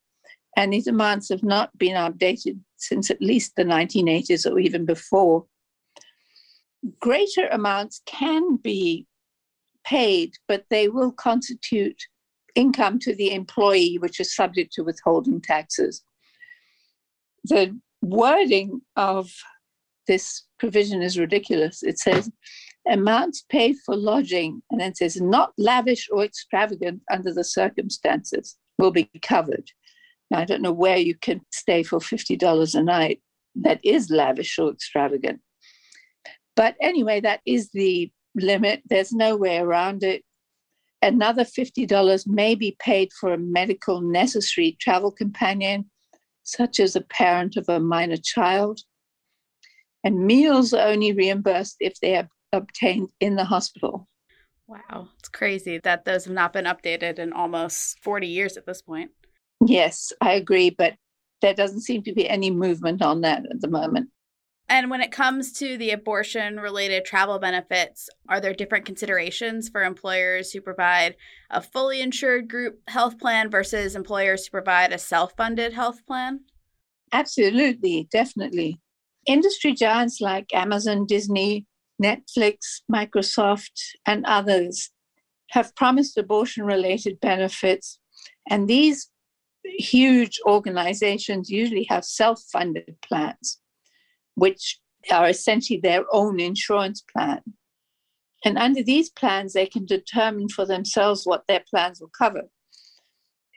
And 0.58 0.72
these 0.72 0.88
amounts 0.88 1.28
have 1.28 1.44
not 1.44 1.70
been 1.78 1.94
updated 1.94 2.58
since 2.78 3.12
at 3.12 3.22
least 3.22 3.52
the 3.54 3.62
1980s 3.62 4.44
or 4.44 4.58
even 4.58 4.84
before. 4.84 5.46
Greater 6.98 7.46
amounts 7.52 8.02
can 8.06 8.56
be 8.56 9.06
paid, 9.84 10.34
but 10.48 10.64
they 10.68 10.88
will 10.88 11.12
constitute 11.12 12.02
income 12.56 12.98
to 12.98 13.14
the 13.14 13.32
employee, 13.32 13.98
which 14.00 14.18
is 14.18 14.34
subject 14.34 14.72
to 14.72 14.82
withholding 14.82 15.40
taxes. 15.40 16.02
The 17.44 17.78
wording 18.02 18.80
of 18.96 19.30
this 20.08 20.42
provision 20.58 21.02
is 21.02 21.20
ridiculous. 21.20 21.84
It 21.84 22.00
says 22.00 22.32
amounts 22.88 23.44
paid 23.48 23.76
for 23.86 23.94
lodging, 23.94 24.60
and 24.72 24.80
then 24.80 24.96
says 24.96 25.20
not 25.20 25.52
lavish 25.56 26.08
or 26.10 26.24
extravagant 26.24 27.02
under 27.12 27.32
the 27.32 27.44
circumstances 27.44 28.56
will 28.76 28.90
be 28.90 29.08
covered. 29.22 29.70
I 30.32 30.44
don't 30.44 30.62
know 30.62 30.72
where 30.72 30.98
you 30.98 31.14
can 31.14 31.40
stay 31.52 31.82
for 31.82 31.98
$50 31.98 32.74
a 32.74 32.82
night 32.82 33.22
that 33.56 33.80
is 33.82 34.10
lavish 34.10 34.58
or 34.58 34.70
extravagant. 34.70 35.40
But 36.54 36.76
anyway, 36.80 37.20
that 37.20 37.40
is 37.46 37.70
the 37.70 38.10
limit. 38.34 38.82
There's 38.88 39.12
no 39.12 39.36
way 39.36 39.58
around 39.58 40.02
it. 40.02 40.22
Another 41.00 41.44
$50 41.44 42.26
may 42.26 42.54
be 42.54 42.76
paid 42.80 43.12
for 43.12 43.32
a 43.32 43.38
medical 43.38 44.00
necessary 44.00 44.76
travel 44.80 45.12
companion 45.12 45.88
such 46.42 46.80
as 46.80 46.96
a 46.96 47.02
parent 47.02 47.56
of 47.56 47.68
a 47.68 47.78
minor 47.78 48.16
child. 48.16 48.80
And 50.02 50.26
meals 50.26 50.72
are 50.72 50.88
only 50.88 51.12
reimbursed 51.12 51.76
if 51.80 52.00
they 52.00 52.16
are 52.16 52.28
obtained 52.52 53.10
in 53.20 53.36
the 53.36 53.44
hospital. 53.44 54.08
Wow, 54.66 55.08
it's 55.18 55.28
crazy 55.28 55.78
that 55.78 56.04
those 56.04 56.24
have 56.24 56.34
not 56.34 56.52
been 56.52 56.64
updated 56.64 57.18
in 57.18 57.32
almost 57.32 58.02
40 58.02 58.26
years 58.26 58.56
at 58.56 58.66
this 58.66 58.82
point. 58.82 59.10
Yes, 59.64 60.12
I 60.20 60.32
agree, 60.32 60.70
but 60.70 60.94
there 61.40 61.54
doesn't 61.54 61.82
seem 61.82 62.02
to 62.04 62.12
be 62.12 62.28
any 62.28 62.50
movement 62.50 63.02
on 63.02 63.20
that 63.22 63.44
at 63.50 63.60
the 63.60 63.68
moment. 63.68 64.10
And 64.70 64.90
when 64.90 65.00
it 65.00 65.10
comes 65.10 65.52
to 65.54 65.78
the 65.78 65.92
abortion 65.92 66.60
related 66.60 67.06
travel 67.06 67.38
benefits, 67.38 68.10
are 68.28 68.38
there 68.38 68.52
different 68.52 68.84
considerations 68.84 69.68
for 69.68 69.82
employers 69.82 70.52
who 70.52 70.60
provide 70.60 71.16
a 71.50 71.62
fully 71.62 72.02
insured 72.02 72.48
group 72.48 72.80
health 72.86 73.18
plan 73.18 73.50
versus 73.50 73.96
employers 73.96 74.44
who 74.44 74.50
provide 74.50 74.92
a 74.92 74.98
self 74.98 75.32
funded 75.36 75.72
health 75.72 76.04
plan? 76.06 76.40
Absolutely, 77.12 78.08
definitely. 78.12 78.78
Industry 79.26 79.72
giants 79.72 80.20
like 80.20 80.52
Amazon, 80.52 81.06
Disney, 81.06 81.64
Netflix, 82.02 82.82
Microsoft, 82.92 83.72
and 84.06 84.24
others 84.26 84.90
have 85.50 85.74
promised 85.74 86.18
abortion 86.18 86.64
related 86.64 87.20
benefits. 87.20 87.98
And 88.50 88.68
these 88.68 89.10
huge 89.76 90.38
organizations 90.46 91.50
usually 91.50 91.86
have 91.90 92.04
self 92.04 92.42
funded 92.52 92.96
plans 93.02 93.60
which 94.38 94.78
are 95.10 95.28
essentially 95.28 95.80
their 95.80 96.04
own 96.12 96.38
insurance 96.38 97.02
plan. 97.12 97.40
And 98.44 98.56
under 98.56 98.82
these 98.84 99.10
plans, 99.10 99.52
they 99.52 99.66
can 99.66 99.84
determine 99.84 100.48
for 100.48 100.64
themselves 100.64 101.24
what 101.24 101.44
their 101.48 101.64
plans 101.68 102.00
will 102.00 102.10
cover. 102.16 102.42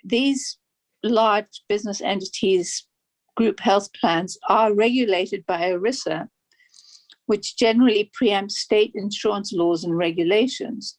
These 0.04 0.58
large 1.04 1.64
business 1.70 2.02
entities, 2.02 2.88
group 3.36 3.60
health 3.60 3.90
plans, 3.94 4.40
are 4.50 4.74
regulated 4.74 5.46
by 5.46 5.62
ERISA, 5.62 6.28
which 7.28 7.58
generally 7.58 8.12
preempts 8.20 8.54
state 8.54 8.92
insurance 8.96 9.54
laws 9.54 9.84
and 9.84 9.96
regulations. 9.96 10.98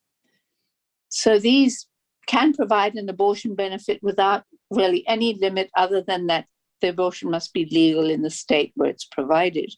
So 1.08 1.40
these 1.40 1.88
can 2.28 2.52
provide 2.52 2.94
an 2.94 3.08
abortion 3.08 3.56
benefit 3.56 4.00
without 4.00 4.44
really 4.72 5.06
any 5.06 5.34
limit 5.34 5.70
other 5.76 6.02
than 6.02 6.26
that 6.26 6.46
the 6.80 6.88
abortion 6.88 7.30
must 7.30 7.52
be 7.52 7.66
legal 7.66 8.10
in 8.10 8.22
the 8.22 8.30
state 8.30 8.72
where 8.74 8.90
it's 8.90 9.06
provided. 9.06 9.72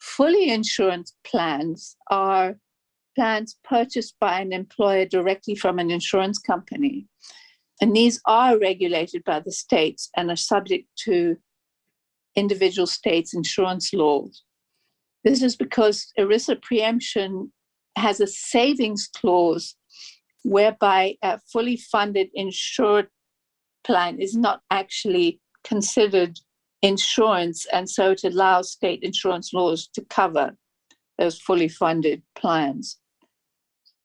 Fully 0.00 0.50
insurance 0.50 1.14
plans 1.24 1.96
are 2.10 2.56
plans 3.16 3.56
purchased 3.64 4.14
by 4.20 4.40
an 4.40 4.52
employer 4.52 5.06
directly 5.06 5.54
from 5.54 5.78
an 5.78 5.90
insurance 5.90 6.38
company. 6.38 7.06
And 7.80 7.94
these 7.94 8.20
are 8.26 8.58
regulated 8.58 9.24
by 9.24 9.40
the 9.40 9.52
states 9.52 10.10
and 10.16 10.30
are 10.30 10.36
subject 10.36 10.86
to 11.04 11.36
individual 12.36 12.86
states' 12.86 13.34
insurance 13.34 13.92
laws. 13.92 14.42
This 15.24 15.42
is 15.42 15.56
because 15.56 16.12
ERISA 16.18 16.62
preemption 16.62 17.52
has 17.96 18.20
a 18.20 18.26
savings 18.26 19.08
clause 19.14 19.76
whereby 20.44 21.16
a 21.22 21.38
fully 21.52 21.76
funded 21.76 22.28
insured 22.34 23.08
plan 23.84 24.20
is 24.20 24.36
not 24.36 24.60
actually 24.70 25.40
considered 25.64 26.38
insurance, 26.82 27.66
and 27.72 27.88
so 27.88 28.10
it 28.10 28.24
allows 28.24 28.72
state 28.72 29.02
insurance 29.02 29.52
laws 29.52 29.88
to 29.94 30.04
cover 30.04 30.56
those 31.18 31.38
fully 31.38 31.68
funded 31.68 32.22
plans. 32.34 32.98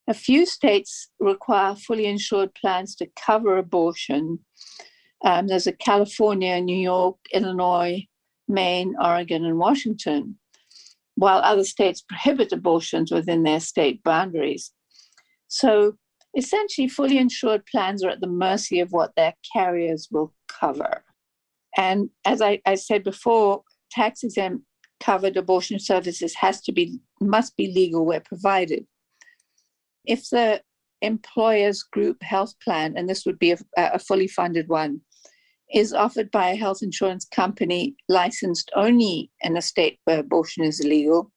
A 0.07 0.13
few 0.13 0.45
states 0.45 1.09
require 1.19 1.75
fully 1.75 2.05
insured 2.05 2.53
plans 2.53 2.95
to 2.95 3.09
cover 3.19 3.57
abortion. 3.57 4.39
Um, 5.25 5.47
there's 5.47 5.67
a 5.67 5.73
California, 5.73 6.61
New 6.61 6.77
York, 6.77 7.17
Illinois, 7.33 8.07
Maine, 8.47 8.95
Oregon, 9.01 9.43
and 9.43 9.57
Washington, 9.57 10.37
while 11.15 11.39
other 11.39 11.65
states 11.65 12.01
prohibit 12.07 12.53
abortions 12.53 13.11
within 13.11 13.43
their 13.43 13.59
state 13.59 14.01
boundaries. 14.03 14.71
So 15.47 15.97
essentially, 16.35 16.87
fully 16.87 17.17
insured 17.17 17.65
plans 17.65 18.03
are 18.03 18.09
at 18.09 18.21
the 18.21 18.27
mercy 18.27 18.79
of 18.79 18.91
what 18.91 19.15
their 19.15 19.33
carriers 19.53 20.07
will 20.11 20.33
cover. 20.47 21.03
And 21.77 22.09
as 22.25 22.41
I, 22.41 22.61
I 22.65 22.75
said 22.75 23.03
before, 23.03 23.63
tax 23.91 24.23
exempt 24.23 24.63
covered 24.99 25.37
abortion 25.37 25.79
services 25.79 26.33
has 26.35 26.61
to 26.61 26.71
be 26.71 26.99
must 27.21 27.55
be 27.55 27.71
legal 27.71 28.05
where 28.05 28.19
provided. 28.19 28.85
If 30.05 30.29
the 30.29 30.61
employer's 31.01 31.83
group 31.83 32.23
health 32.23 32.53
plan, 32.63 32.95
and 32.97 33.07
this 33.07 33.25
would 33.25 33.37
be 33.37 33.51
a, 33.51 33.57
a 33.77 33.99
fully 33.99 34.27
funded 34.27 34.67
one, 34.67 35.01
is 35.73 35.93
offered 35.93 36.31
by 36.31 36.49
a 36.49 36.55
health 36.55 36.79
insurance 36.81 37.25
company 37.25 37.95
licensed 38.09 38.71
only 38.75 39.29
in 39.41 39.57
a 39.57 39.61
state 39.61 39.99
where 40.05 40.19
abortion 40.19 40.63
is 40.63 40.79
illegal, 40.79 41.31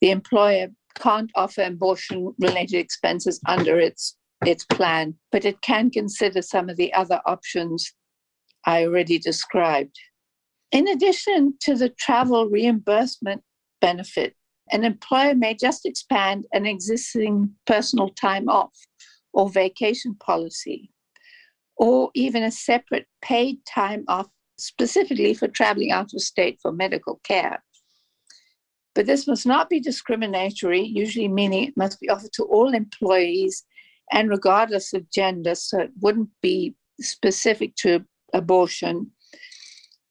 the 0.00 0.10
employer 0.10 0.68
can't 1.00 1.30
offer 1.34 1.62
abortion 1.62 2.34
related 2.38 2.78
expenses 2.78 3.40
under 3.46 3.78
its 3.80 4.16
its 4.46 4.64
plan, 4.64 5.14
but 5.32 5.44
it 5.44 5.60
can 5.60 5.90
consider 5.90 6.40
some 6.40 6.70
of 6.70 6.76
the 6.76 6.92
other 6.94 7.20
options 7.26 7.92
I 8.64 8.84
already 8.84 9.18
described. 9.18 9.98
In 10.72 10.88
addition 10.88 11.54
to 11.62 11.74
the 11.74 11.90
travel 11.90 12.48
reimbursement 12.48 13.42
benefit, 13.80 14.34
an 14.72 14.84
employer 14.84 15.34
may 15.34 15.54
just 15.54 15.84
expand 15.84 16.44
an 16.52 16.64
existing 16.64 17.50
personal 17.66 18.10
time 18.10 18.48
off 18.48 18.72
or 19.32 19.50
vacation 19.50 20.14
policy, 20.14 20.90
or 21.76 22.10
even 22.14 22.42
a 22.42 22.50
separate 22.50 23.06
paid 23.20 23.58
time 23.66 24.04
off 24.08 24.28
specifically 24.58 25.34
for 25.34 25.48
traveling 25.48 25.90
out 25.90 26.14
of 26.14 26.20
state 26.20 26.58
for 26.62 26.72
medical 26.72 27.20
care. 27.24 27.62
But 29.00 29.06
this 29.06 29.26
must 29.26 29.46
not 29.46 29.70
be 29.70 29.80
discriminatory, 29.80 30.82
usually 30.82 31.26
meaning 31.26 31.64
it 31.64 31.74
must 31.74 31.98
be 32.00 32.10
offered 32.10 32.34
to 32.34 32.42
all 32.42 32.74
employees 32.74 33.64
and 34.12 34.28
regardless 34.28 34.92
of 34.92 35.10
gender, 35.10 35.54
so 35.54 35.78
it 35.78 35.90
wouldn't 36.02 36.28
be 36.42 36.74
specific 37.00 37.74
to 37.76 38.04
abortion. 38.34 39.10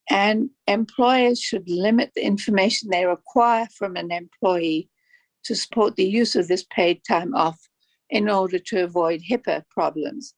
And 0.10 0.50
employers 0.66 1.40
should 1.40 1.70
limit 1.70 2.14
the 2.16 2.26
information 2.26 2.90
they 2.90 3.06
require 3.06 3.68
from 3.78 3.96
an 3.96 4.12
employee 4.12 4.90
to 5.44 5.56
support 5.56 5.96
the 5.96 6.10
use 6.10 6.36
of 6.36 6.48
this 6.48 6.66
paid 6.72 7.04
time 7.08 7.36
off 7.36 7.60
in 8.10 8.28
order 8.28 8.58
to 8.58 8.86
avoid 8.86 9.22
HIPAA 9.22 9.66
problems. 9.70 10.34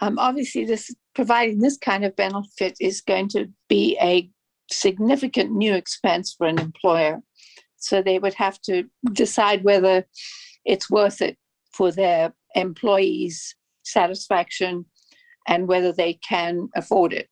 Um, 0.00 0.16
obviously, 0.20 0.64
this 0.64 0.94
providing 1.16 1.58
this 1.58 1.76
kind 1.76 2.04
of 2.04 2.14
benefit 2.14 2.76
is 2.78 3.00
going 3.00 3.30
to 3.30 3.48
be 3.68 3.98
a 4.00 4.30
significant 4.70 5.52
new 5.52 5.74
expense 5.74 6.32
for 6.32 6.46
an 6.46 6.60
employer. 6.60 7.20
So 7.84 8.00
they 8.00 8.18
would 8.18 8.34
have 8.34 8.60
to 8.62 8.84
decide 9.12 9.62
whether 9.62 10.06
it's 10.64 10.90
worth 10.90 11.20
it 11.20 11.36
for 11.70 11.92
their 11.92 12.32
employees' 12.54 13.54
satisfaction 13.82 14.86
and 15.46 15.68
whether 15.68 15.92
they 15.92 16.14
can 16.14 16.70
afford 16.74 17.12
it. 17.12 17.28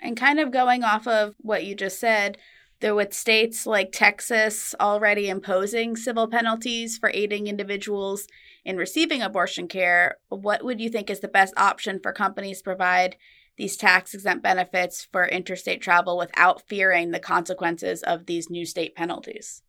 And 0.00 0.16
kind 0.16 0.38
of 0.38 0.52
going 0.52 0.84
off 0.84 1.08
of 1.08 1.34
what 1.38 1.64
you 1.64 1.74
just 1.74 1.98
said, 1.98 2.38
there 2.80 2.94
with 2.94 3.14
states 3.14 3.66
like 3.66 3.90
Texas 3.92 4.74
already 4.78 5.28
imposing 5.28 5.96
civil 5.96 6.28
penalties 6.28 6.98
for 6.98 7.10
aiding 7.12 7.46
individuals 7.46 8.28
in 8.64 8.76
receiving 8.76 9.22
abortion 9.22 9.66
care, 9.66 10.18
what 10.28 10.64
would 10.64 10.80
you 10.80 10.88
think 10.88 11.10
is 11.10 11.20
the 11.20 11.28
best 11.28 11.54
option 11.56 11.98
for 12.00 12.12
companies 12.12 12.58
to 12.58 12.64
provide 12.64 13.16
these 13.56 13.76
tax 13.76 14.14
exempt 14.14 14.42
benefits 14.42 15.06
for 15.12 15.26
interstate 15.26 15.80
travel 15.80 16.16
without 16.16 16.66
fearing 16.68 17.10
the 17.10 17.20
consequences 17.20 18.02
of 18.02 18.26
these 18.26 18.50
new 18.50 18.66
state 18.66 18.94
penalties? 18.94 19.62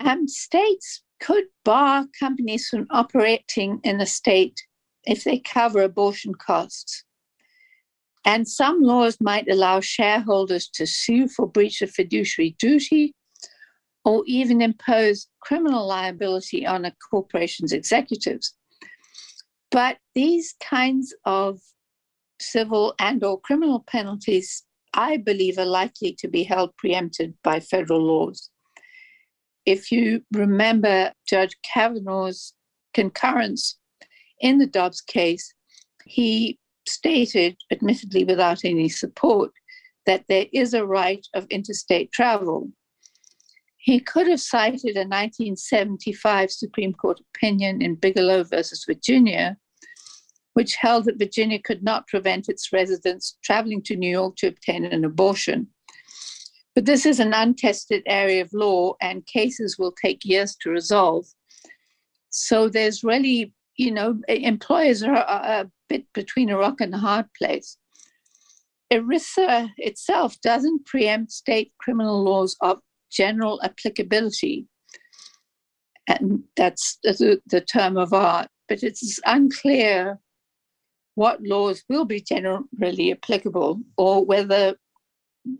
Um, 0.00 0.28
states 0.28 1.02
could 1.20 1.44
bar 1.64 2.06
companies 2.18 2.68
from 2.68 2.86
operating 2.90 3.80
in 3.82 4.00
a 4.00 4.06
state 4.06 4.60
if 5.04 5.24
they 5.24 5.38
cover 5.38 5.82
abortion 5.82 6.34
costs. 6.34 7.04
And 8.24 8.46
some 8.46 8.82
laws 8.82 9.16
might 9.20 9.48
allow 9.50 9.80
shareholders 9.80 10.68
to 10.74 10.86
sue 10.86 11.28
for 11.28 11.48
breach 11.48 11.82
of 11.82 11.90
fiduciary 11.90 12.56
duty 12.58 13.14
or 14.04 14.22
even 14.26 14.62
impose 14.62 15.28
criminal 15.40 15.86
liability 15.86 16.66
on 16.66 16.84
a 16.84 16.94
corporation's 17.10 17.72
executives. 17.72 18.54
But 19.70 19.98
these 20.14 20.54
kinds 20.62 21.14
of 21.24 21.60
civil 22.40 22.94
and 22.98 23.22
or 23.24 23.40
criminal 23.40 23.84
penalties, 23.86 24.64
I 24.94 25.16
believe, 25.16 25.58
are 25.58 25.66
likely 25.66 26.14
to 26.18 26.28
be 26.28 26.44
held 26.44 26.76
preempted 26.76 27.34
by 27.42 27.60
federal 27.60 28.02
laws. 28.02 28.50
If 29.66 29.92
you 29.92 30.22
remember 30.32 31.12
Judge 31.28 31.56
Kavanaugh's 31.62 32.54
concurrence 32.94 33.78
in 34.40 34.58
the 34.58 34.66
Dobbs 34.66 35.00
case, 35.00 35.52
he 36.04 36.58
stated, 36.86 37.56
admittedly 37.70 38.24
without 38.24 38.64
any 38.64 38.88
support, 38.88 39.50
that 40.06 40.24
there 40.28 40.46
is 40.52 40.72
a 40.72 40.86
right 40.86 41.26
of 41.34 41.46
interstate 41.50 42.10
travel. 42.12 42.70
He 43.76 44.00
could 44.00 44.26
have 44.26 44.40
cited 44.40 44.96
a 44.96 45.04
1975 45.04 46.50
Supreme 46.50 46.94
Court 46.94 47.20
opinion 47.34 47.82
in 47.82 47.94
Bigelow 47.94 48.44
versus 48.44 48.84
Virginia, 48.86 49.58
which 50.54 50.76
held 50.76 51.04
that 51.04 51.18
Virginia 51.18 51.60
could 51.60 51.82
not 51.82 52.08
prevent 52.08 52.48
its 52.48 52.72
residents 52.72 53.36
traveling 53.42 53.82
to 53.82 53.96
New 53.96 54.10
York 54.10 54.36
to 54.36 54.48
obtain 54.48 54.84
an 54.84 55.04
abortion. 55.04 55.68
But 56.74 56.84
this 56.84 57.06
is 57.06 57.20
an 57.20 57.32
untested 57.32 58.02
area 58.06 58.42
of 58.42 58.52
law, 58.52 58.94
and 59.00 59.26
cases 59.26 59.76
will 59.78 59.92
take 59.92 60.24
years 60.24 60.56
to 60.62 60.70
resolve. 60.70 61.26
So 62.30 62.68
there's 62.68 63.02
really 63.02 63.52
you 63.78 63.92
know, 63.92 64.20
employers 64.28 65.02
are 65.02 65.14
a 65.16 65.70
bit 65.88 66.04
between 66.12 66.50
a 66.50 66.58
rock 66.58 66.80
and 66.80 66.92
a 66.94 66.98
hard 66.98 67.26
place. 67.38 67.78
ERISA 68.92 69.70
itself 69.78 70.38
doesn't 70.40 70.84
preempt 70.84 71.30
state 71.30 71.72
criminal 71.78 72.22
laws 72.22 72.56
of 72.60 72.80
general 73.10 73.60
applicability. 73.62 74.66
And 76.08 76.42
that's 76.56 76.98
the, 77.04 77.40
the 77.46 77.60
term 77.60 77.96
of 77.96 78.12
art, 78.12 78.48
but 78.68 78.82
it's 78.82 79.20
unclear 79.24 80.18
what 81.18 81.42
laws 81.42 81.82
will 81.88 82.04
be 82.04 82.20
generally 82.20 83.10
applicable 83.10 83.80
or 83.96 84.24
whether 84.24 84.76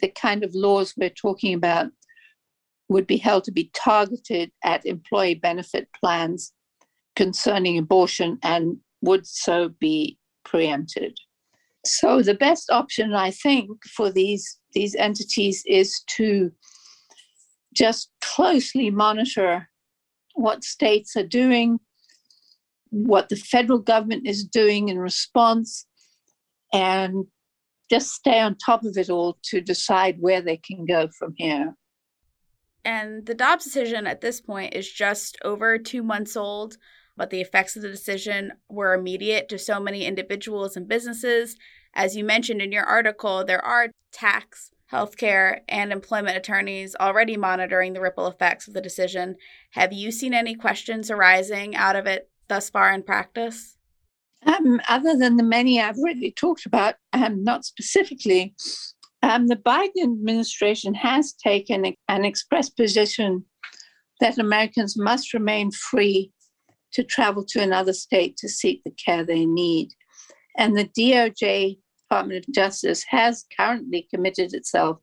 the 0.00 0.06
kind 0.06 0.44
of 0.44 0.54
laws 0.54 0.94
we're 0.96 1.10
talking 1.10 1.52
about 1.52 1.88
would 2.88 3.08
be 3.08 3.16
held 3.16 3.42
to 3.42 3.50
be 3.50 3.68
targeted 3.74 4.52
at 4.62 4.86
employee 4.86 5.34
benefit 5.34 5.88
plans 5.98 6.52
concerning 7.16 7.76
abortion 7.76 8.38
and 8.44 8.76
would 9.00 9.26
so 9.26 9.68
be 9.80 10.16
preempted. 10.44 11.18
So 11.84 12.22
the 12.22 12.34
best 12.34 12.70
option, 12.70 13.12
I 13.12 13.32
think, 13.32 13.68
for 13.96 14.12
these 14.12 14.60
these 14.74 14.94
entities 14.94 15.64
is 15.66 16.04
to 16.18 16.52
just 17.74 18.12
closely 18.20 18.90
monitor 18.92 19.68
what 20.34 20.62
states 20.62 21.16
are 21.16 21.26
doing, 21.26 21.80
what 22.90 23.28
the 23.28 23.36
federal 23.36 23.78
government 23.78 24.26
is 24.26 24.44
doing 24.44 24.88
in 24.88 24.98
response, 24.98 25.86
and 26.72 27.26
just 27.90 28.10
stay 28.12 28.38
on 28.38 28.56
top 28.56 28.84
of 28.84 28.96
it 28.96 29.08
all 29.08 29.38
to 29.44 29.60
decide 29.60 30.16
where 30.20 30.42
they 30.42 30.58
can 30.58 30.84
go 30.84 31.08
from 31.18 31.32
here. 31.36 31.74
And 32.84 33.26
the 33.26 33.34
Dobbs 33.34 33.64
decision 33.64 34.06
at 34.06 34.20
this 34.20 34.40
point 34.40 34.74
is 34.74 34.90
just 34.90 35.36
over 35.42 35.78
two 35.78 36.02
months 36.02 36.36
old. 36.36 36.76
but 37.18 37.30
the 37.30 37.40
effects 37.40 37.76
of 37.76 37.82
the 37.82 37.90
decision 37.90 38.52
were 38.70 38.94
immediate 38.94 39.48
to 39.50 39.58
so 39.58 39.78
many 39.80 40.06
individuals 40.06 40.76
and 40.76 40.88
businesses. 40.88 41.56
As 41.92 42.16
you 42.16 42.24
mentioned 42.24 42.62
in 42.62 42.72
your 42.72 42.84
article, 42.84 43.44
there 43.44 43.62
are 43.62 43.88
tax, 44.12 44.70
healthcare, 44.90 45.60
and 45.68 45.92
employment 45.92 46.36
attorneys 46.36 46.94
already 46.98 47.36
monitoring 47.36 47.92
the 47.92 48.00
ripple 48.00 48.28
effects 48.28 48.68
of 48.68 48.74
the 48.74 48.80
decision. 48.80 49.34
Have 49.72 49.92
you 49.92 50.12
seen 50.12 50.32
any 50.32 50.54
questions 50.54 51.10
arising 51.10 51.74
out 51.74 51.96
of 51.96 52.06
it 52.06 52.30
thus 52.48 52.70
far 52.70 52.92
in 52.92 53.02
practice? 53.02 53.76
Um, 54.46 54.80
other 54.88 55.16
than 55.16 55.36
the 55.36 55.42
many 55.42 55.80
I've 55.80 55.98
already 55.98 56.30
talked 56.30 56.66
about, 56.66 56.94
um, 57.12 57.42
not 57.42 57.64
specifically, 57.64 58.54
um, 59.22 59.48
the 59.48 59.56
Biden 59.56 60.02
administration 60.02 60.94
has 60.94 61.32
taken 61.32 61.94
an 62.08 62.24
express 62.24 62.70
position 62.70 63.44
that 64.20 64.38
Americans 64.38 64.96
must 64.96 65.34
remain 65.34 65.70
free 65.72 66.32
to 66.92 67.02
travel 67.02 67.44
to 67.44 67.60
another 67.60 67.92
state 67.92 68.36
to 68.38 68.48
seek 68.48 68.82
the 68.84 68.92
care 68.92 69.24
they 69.24 69.44
need. 69.44 69.90
And 70.56 70.76
the 70.76 70.86
DOJ, 70.86 71.78
Department 72.08 72.46
of 72.46 72.54
Justice, 72.54 73.04
has 73.08 73.44
currently 73.58 74.08
committed 74.12 74.54
itself 74.54 74.98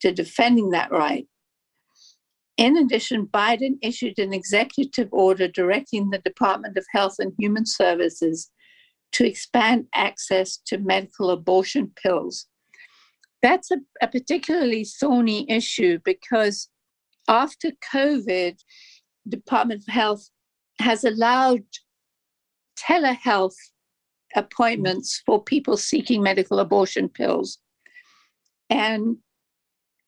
to 0.00 0.12
defending 0.12 0.70
that 0.70 0.90
right. 0.90 1.26
In 2.56 2.76
addition, 2.78 3.26
Biden 3.26 3.78
issued 3.82 4.18
an 4.18 4.32
executive 4.32 5.08
order 5.12 5.46
directing 5.46 6.10
the 6.10 6.18
Department 6.18 6.78
of 6.78 6.86
Health 6.92 7.16
and 7.18 7.32
Human 7.38 7.66
Services 7.66 8.50
to 9.12 9.26
expand 9.26 9.86
access 9.94 10.58
to 10.66 10.78
medical 10.78 11.30
abortion 11.30 11.92
pills. 12.02 12.46
That's 13.42 13.70
a, 13.70 13.76
a 14.00 14.08
particularly 14.08 14.84
thorny 14.84 15.46
issue 15.50 15.98
because 16.04 16.68
after 17.28 17.72
COVID, 17.92 18.58
Department 19.28 19.82
of 19.86 19.92
Health 19.92 20.30
has 20.80 21.04
allowed 21.04 21.64
telehealth 22.78 23.56
appointments 24.34 25.22
for 25.24 25.42
people 25.42 25.76
seeking 25.76 26.22
medical 26.22 26.58
abortion 26.58 27.08
pills. 27.08 27.58
And 28.70 29.18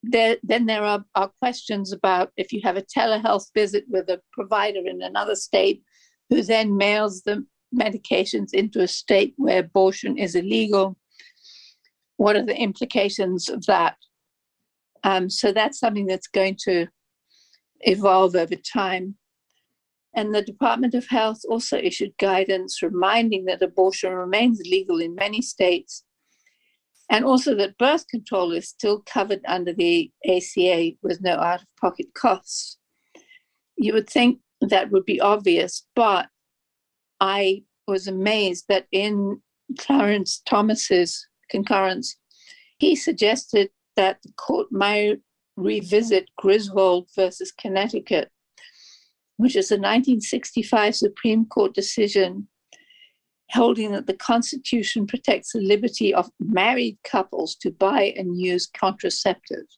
there, 0.02 0.36
then 0.42 0.66
there 0.66 0.84
are, 0.84 1.04
are 1.14 1.30
questions 1.40 1.92
about 1.92 2.32
if 2.36 2.52
you 2.52 2.60
have 2.62 2.76
a 2.76 2.82
telehealth 2.82 3.46
visit 3.54 3.84
with 3.88 4.08
a 4.08 4.20
provider 4.32 4.80
in 4.86 5.02
another 5.02 5.34
state 5.34 5.82
who 6.28 6.42
then 6.42 6.76
mails 6.76 7.22
the 7.22 7.44
medications 7.74 8.52
into 8.52 8.80
a 8.80 8.88
state 8.88 9.34
where 9.36 9.60
abortion 9.60 10.16
is 10.16 10.34
illegal, 10.34 10.96
what 12.16 12.36
are 12.36 12.44
the 12.44 12.56
implications 12.56 13.48
of 13.48 13.64
that? 13.66 13.96
Um, 15.04 15.30
so 15.30 15.52
that's 15.52 15.78
something 15.78 16.06
that's 16.06 16.26
going 16.26 16.56
to 16.64 16.86
evolve 17.80 18.34
over 18.34 18.56
time. 18.56 19.16
And 20.14 20.34
the 20.34 20.42
Department 20.42 20.94
of 20.94 21.06
Health 21.06 21.40
also 21.48 21.76
issued 21.76 22.16
guidance 22.18 22.82
reminding 22.82 23.44
that 23.44 23.62
abortion 23.62 24.12
remains 24.12 24.60
legal 24.64 25.00
in 25.00 25.14
many 25.14 25.40
states 25.40 26.04
and 27.10 27.24
also 27.24 27.54
that 27.54 27.78
birth 27.78 28.06
control 28.08 28.52
is 28.52 28.68
still 28.68 29.02
covered 29.06 29.40
under 29.46 29.72
the 29.72 30.10
ACA 30.26 30.92
with 31.02 31.20
no 31.22 31.34
out 31.34 31.62
of 31.62 31.76
pocket 31.80 32.06
costs. 32.14 32.78
You 33.76 33.94
would 33.94 34.08
think 34.08 34.40
that 34.60 34.90
would 34.90 35.04
be 35.04 35.20
obvious, 35.20 35.86
but 35.94 36.28
I 37.20 37.62
was 37.86 38.06
amazed 38.06 38.66
that 38.68 38.86
in 38.92 39.40
Clarence 39.78 40.42
Thomas's 40.46 41.26
concurrence, 41.50 42.16
he 42.78 42.94
suggested 42.94 43.70
that 43.96 44.18
the 44.22 44.32
court 44.32 44.68
might 44.70 45.20
revisit 45.56 46.28
Griswold 46.36 47.08
versus 47.16 47.52
Connecticut, 47.52 48.30
which 49.36 49.56
is 49.56 49.70
a 49.70 49.74
1965 49.74 50.94
Supreme 50.94 51.46
Court 51.46 51.74
decision 51.74 52.48
holding 53.50 53.92
that 53.92 54.06
the 54.06 54.14
Constitution 54.14 55.06
protects 55.06 55.52
the 55.52 55.60
liberty 55.60 56.12
of 56.12 56.30
married 56.38 56.98
couples 57.04 57.54
to 57.56 57.70
buy 57.70 58.14
and 58.16 58.38
use 58.38 58.68
contraceptives. 58.68 59.76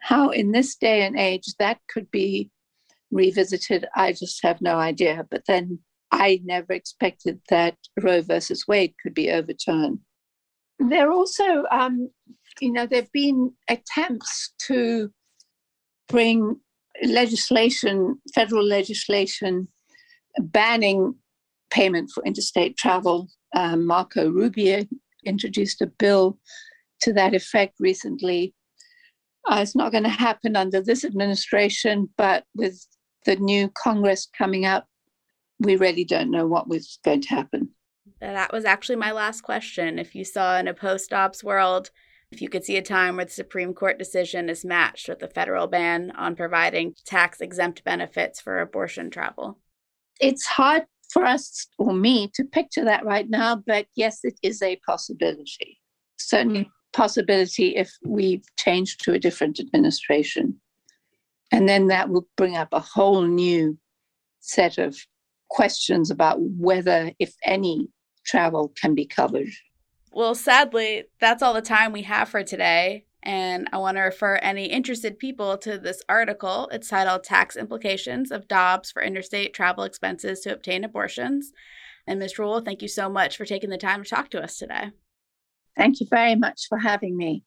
How, 0.00 0.30
in 0.30 0.52
this 0.52 0.76
day 0.76 1.02
and 1.02 1.18
age, 1.18 1.54
that 1.58 1.78
could 1.88 2.10
be 2.10 2.50
revisited, 3.10 3.86
I 3.94 4.12
just 4.12 4.42
have 4.42 4.60
no 4.60 4.76
idea. 4.76 5.26
But 5.30 5.44
then 5.46 5.78
I 6.10 6.40
never 6.44 6.72
expected 6.72 7.40
that 7.48 7.76
Roe 8.00 8.22
versus 8.22 8.66
Wade 8.68 8.94
could 9.02 9.14
be 9.14 9.30
overturned. 9.30 10.00
There 10.78 11.10
also, 11.10 11.64
um, 11.70 12.10
you 12.60 12.72
know, 12.72 12.86
there 12.86 13.02
have 13.02 13.12
been 13.12 13.52
attempts 13.68 14.52
to 14.66 15.10
bring 16.08 16.56
legislation, 17.02 18.20
federal 18.34 18.64
legislation, 18.64 19.68
banning 20.38 21.14
payment 21.70 22.10
for 22.14 22.24
interstate 22.24 22.76
travel. 22.76 23.28
Um, 23.54 23.86
Marco 23.86 24.28
Rubio 24.28 24.84
introduced 25.24 25.80
a 25.82 25.86
bill 25.86 26.38
to 27.00 27.12
that 27.12 27.34
effect 27.34 27.76
recently. 27.78 28.54
Uh, 29.50 29.60
it's 29.60 29.76
not 29.76 29.92
going 29.92 30.04
to 30.04 30.08
happen 30.08 30.56
under 30.56 30.80
this 30.80 31.04
administration, 31.04 32.08
but 32.16 32.44
with 32.54 32.86
the 33.26 33.36
new 33.36 33.70
Congress 33.70 34.28
coming 34.36 34.64
up, 34.64 34.86
we 35.60 35.76
really 35.76 36.04
don't 36.04 36.30
know 36.30 36.46
what 36.46 36.68
was 36.68 36.98
going 37.04 37.20
to 37.22 37.28
happen. 37.28 37.70
That 38.20 38.52
was 38.52 38.64
actually 38.64 38.96
my 38.96 39.12
last 39.12 39.42
question. 39.42 39.98
If 39.98 40.14
you 40.14 40.24
saw 40.24 40.58
in 40.58 40.68
a 40.68 40.74
post 40.74 41.10
Dobbs 41.10 41.44
world, 41.44 41.90
if 42.30 42.40
you 42.40 42.48
could 42.48 42.64
see 42.64 42.76
a 42.76 42.82
time 42.82 43.16
where 43.16 43.26
the 43.26 43.30
Supreme 43.30 43.74
Court 43.74 43.98
decision 43.98 44.48
is 44.48 44.64
matched 44.64 45.08
with 45.08 45.18
the 45.18 45.28
federal 45.28 45.66
ban 45.66 46.10
on 46.16 46.34
providing 46.34 46.94
tax 47.04 47.40
exempt 47.40 47.84
benefits 47.84 48.40
for 48.40 48.60
abortion 48.60 49.10
travel. 49.10 49.58
It's 50.20 50.46
hard 50.46 50.84
for 51.14 51.24
us 51.24 51.68
or 51.78 51.94
me 51.94 52.28
to 52.34 52.44
picture 52.44 52.84
that 52.84 53.06
right 53.06 53.30
now, 53.30 53.54
but 53.54 53.86
yes, 53.94 54.18
it 54.24 54.38
is 54.42 54.60
a 54.60 54.80
possibility. 54.84 55.80
Certainly, 56.18 56.64
mm. 56.64 56.70
possibility 56.92 57.76
if 57.76 57.90
we 58.04 58.42
change 58.58 58.98
to 58.98 59.12
a 59.12 59.18
different 59.18 59.60
administration. 59.60 60.60
And 61.52 61.68
then 61.68 61.86
that 61.86 62.08
will 62.08 62.26
bring 62.36 62.56
up 62.56 62.68
a 62.72 62.80
whole 62.80 63.22
new 63.22 63.78
set 64.40 64.76
of 64.76 64.96
questions 65.50 66.10
about 66.10 66.38
whether, 66.40 67.12
if 67.20 67.32
any, 67.44 67.88
travel 68.26 68.72
can 68.80 68.96
be 68.96 69.06
covered. 69.06 69.50
Well, 70.12 70.34
sadly, 70.34 71.04
that's 71.20 71.42
all 71.42 71.54
the 71.54 71.62
time 71.62 71.92
we 71.92 72.02
have 72.02 72.28
for 72.28 72.42
today. 72.42 73.06
And 73.24 73.68
I 73.72 73.78
want 73.78 73.96
to 73.96 74.02
refer 74.02 74.36
any 74.36 74.66
interested 74.66 75.18
people 75.18 75.56
to 75.58 75.78
this 75.78 76.02
article. 76.10 76.68
It's 76.70 76.88
titled 76.88 77.24
Tax 77.24 77.56
Implications 77.56 78.30
of 78.30 78.46
Dobbs 78.46 78.90
for 78.92 79.02
Interstate 79.02 79.54
Travel 79.54 79.84
Expenses 79.84 80.40
to 80.40 80.52
Obtain 80.52 80.84
Abortions. 80.84 81.50
And 82.06 82.18
Ms. 82.18 82.38
Rule, 82.38 82.60
thank 82.60 82.82
you 82.82 82.88
so 82.88 83.08
much 83.08 83.38
for 83.38 83.46
taking 83.46 83.70
the 83.70 83.78
time 83.78 84.04
to 84.04 84.10
talk 84.10 84.28
to 84.30 84.42
us 84.42 84.58
today. 84.58 84.90
Thank 85.74 86.00
you 86.00 86.06
very 86.10 86.34
much 86.34 86.66
for 86.68 86.78
having 86.78 87.16
me. 87.16 87.44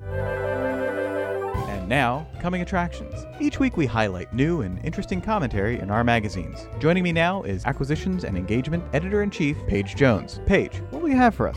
And 0.00 1.88
now, 1.88 2.28
coming 2.40 2.62
attractions. 2.62 3.26
Each 3.40 3.58
week 3.58 3.76
we 3.76 3.86
highlight 3.86 4.32
new 4.32 4.60
and 4.60 4.82
interesting 4.84 5.20
commentary 5.20 5.80
in 5.80 5.90
our 5.90 6.04
magazines. 6.04 6.68
Joining 6.78 7.02
me 7.02 7.10
now 7.10 7.42
is 7.42 7.64
Acquisitions 7.64 8.22
and 8.22 8.38
Engagement 8.38 8.84
Editor 8.92 9.24
in 9.24 9.32
Chief, 9.32 9.56
Paige 9.66 9.96
Jones. 9.96 10.40
Paige, 10.46 10.76
what 10.90 11.02
will 11.02 11.08
you 11.08 11.16
have 11.16 11.34
for 11.34 11.48
us? 11.48 11.56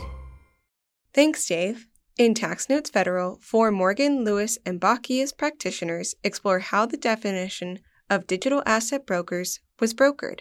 Thanks, 1.14 1.46
Dave. 1.46 1.86
In 2.18 2.32
Tax 2.32 2.70
Notes 2.70 2.88
Federal, 2.88 3.38
four 3.42 3.70
Morgan, 3.70 4.24
Lewis, 4.24 4.56
and 4.64 4.80
Bockius 4.80 5.36
practitioners 5.36 6.14
explore 6.24 6.60
how 6.60 6.86
the 6.86 6.96
definition 6.96 7.80
of 8.08 8.26
digital 8.26 8.62
asset 8.64 9.04
brokers 9.04 9.60
was 9.80 9.92
brokered. 9.92 10.40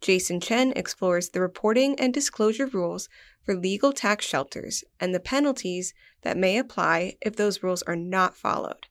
Jason 0.00 0.38
Chen 0.38 0.72
explores 0.76 1.30
the 1.30 1.40
reporting 1.40 1.98
and 1.98 2.14
disclosure 2.14 2.66
rules 2.68 3.08
for 3.44 3.56
legal 3.56 3.92
tax 3.92 4.24
shelters 4.24 4.84
and 5.00 5.12
the 5.12 5.18
penalties 5.18 5.92
that 6.20 6.36
may 6.36 6.56
apply 6.56 7.16
if 7.20 7.34
those 7.34 7.64
rules 7.64 7.82
are 7.82 7.96
not 7.96 8.36
followed. 8.36 8.86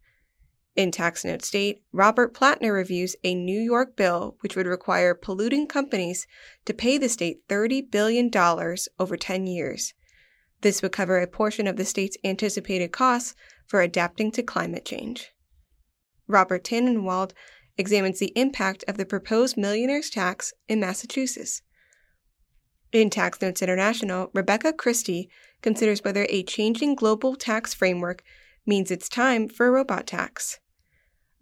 In 0.75 0.91
Tax 0.91 1.23
Notes 1.23 1.47
State, 1.47 1.81
Robert 1.93 2.33
Plattner 2.33 2.73
reviews 2.73 3.15
a 3.23 3.33
New 3.33 3.61
York 3.61 3.95
bill 3.95 4.35
which 4.41 4.57
would 4.57 4.67
require 4.67 5.15
polluting 5.15 5.65
companies 5.65 6.27
to 6.65 6.73
pay 6.73 6.97
the 6.97 7.07
state 7.07 7.47
$30 7.47 7.89
billion 7.89 8.29
over 8.99 9.15
10 9.15 9.47
years. 9.47 9.93
This 10.61 10.81
would 10.81 10.91
cover 10.91 11.19
a 11.19 11.27
portion 11.27 11.67
of 11.67 11.75
the 11.75 11.85
state's 11.85 12.17
anticipated 12.23 12.91
costs 12.91 13.35
for 13.67 13.81
adapting 13.81 14.31
to 14.31 14.43
climate 14.43 14.85
change. 14.85 15.31
Robert 16.27 16.63
Tannenwald 16.63 17.33
examines 17.77 18.19
the 18.19 18.33
impact 18.35 18.83
of 18.87 18.97
the 18.97 19.05
proposed 19.05 19.57
millionaire's 19.57 20.09
tax 20.09 20.53
in 20.67 20.79
Massachusetts. 20.79 21.61
In 22.91 23.09
Tax 23.09 23.41
Notes 23.41 23.61
International, 23.61 24.29
Rebecca 24.33 24.73
Christie 24.73 25.29
considers 25.61 26.03
whether 26.03 26.25
a 26.29 26.43
changing 26.43 26.95
global 26.95 27.35
tax 27.35 27.73
framework 27.73 28.23
means 28.65 28.91
it's 28.91 29.09
time 29.09 29.47
for 29.47 29.67
a 29.67 29.71
robot 29.71 30.05
tax. 30.05 30.59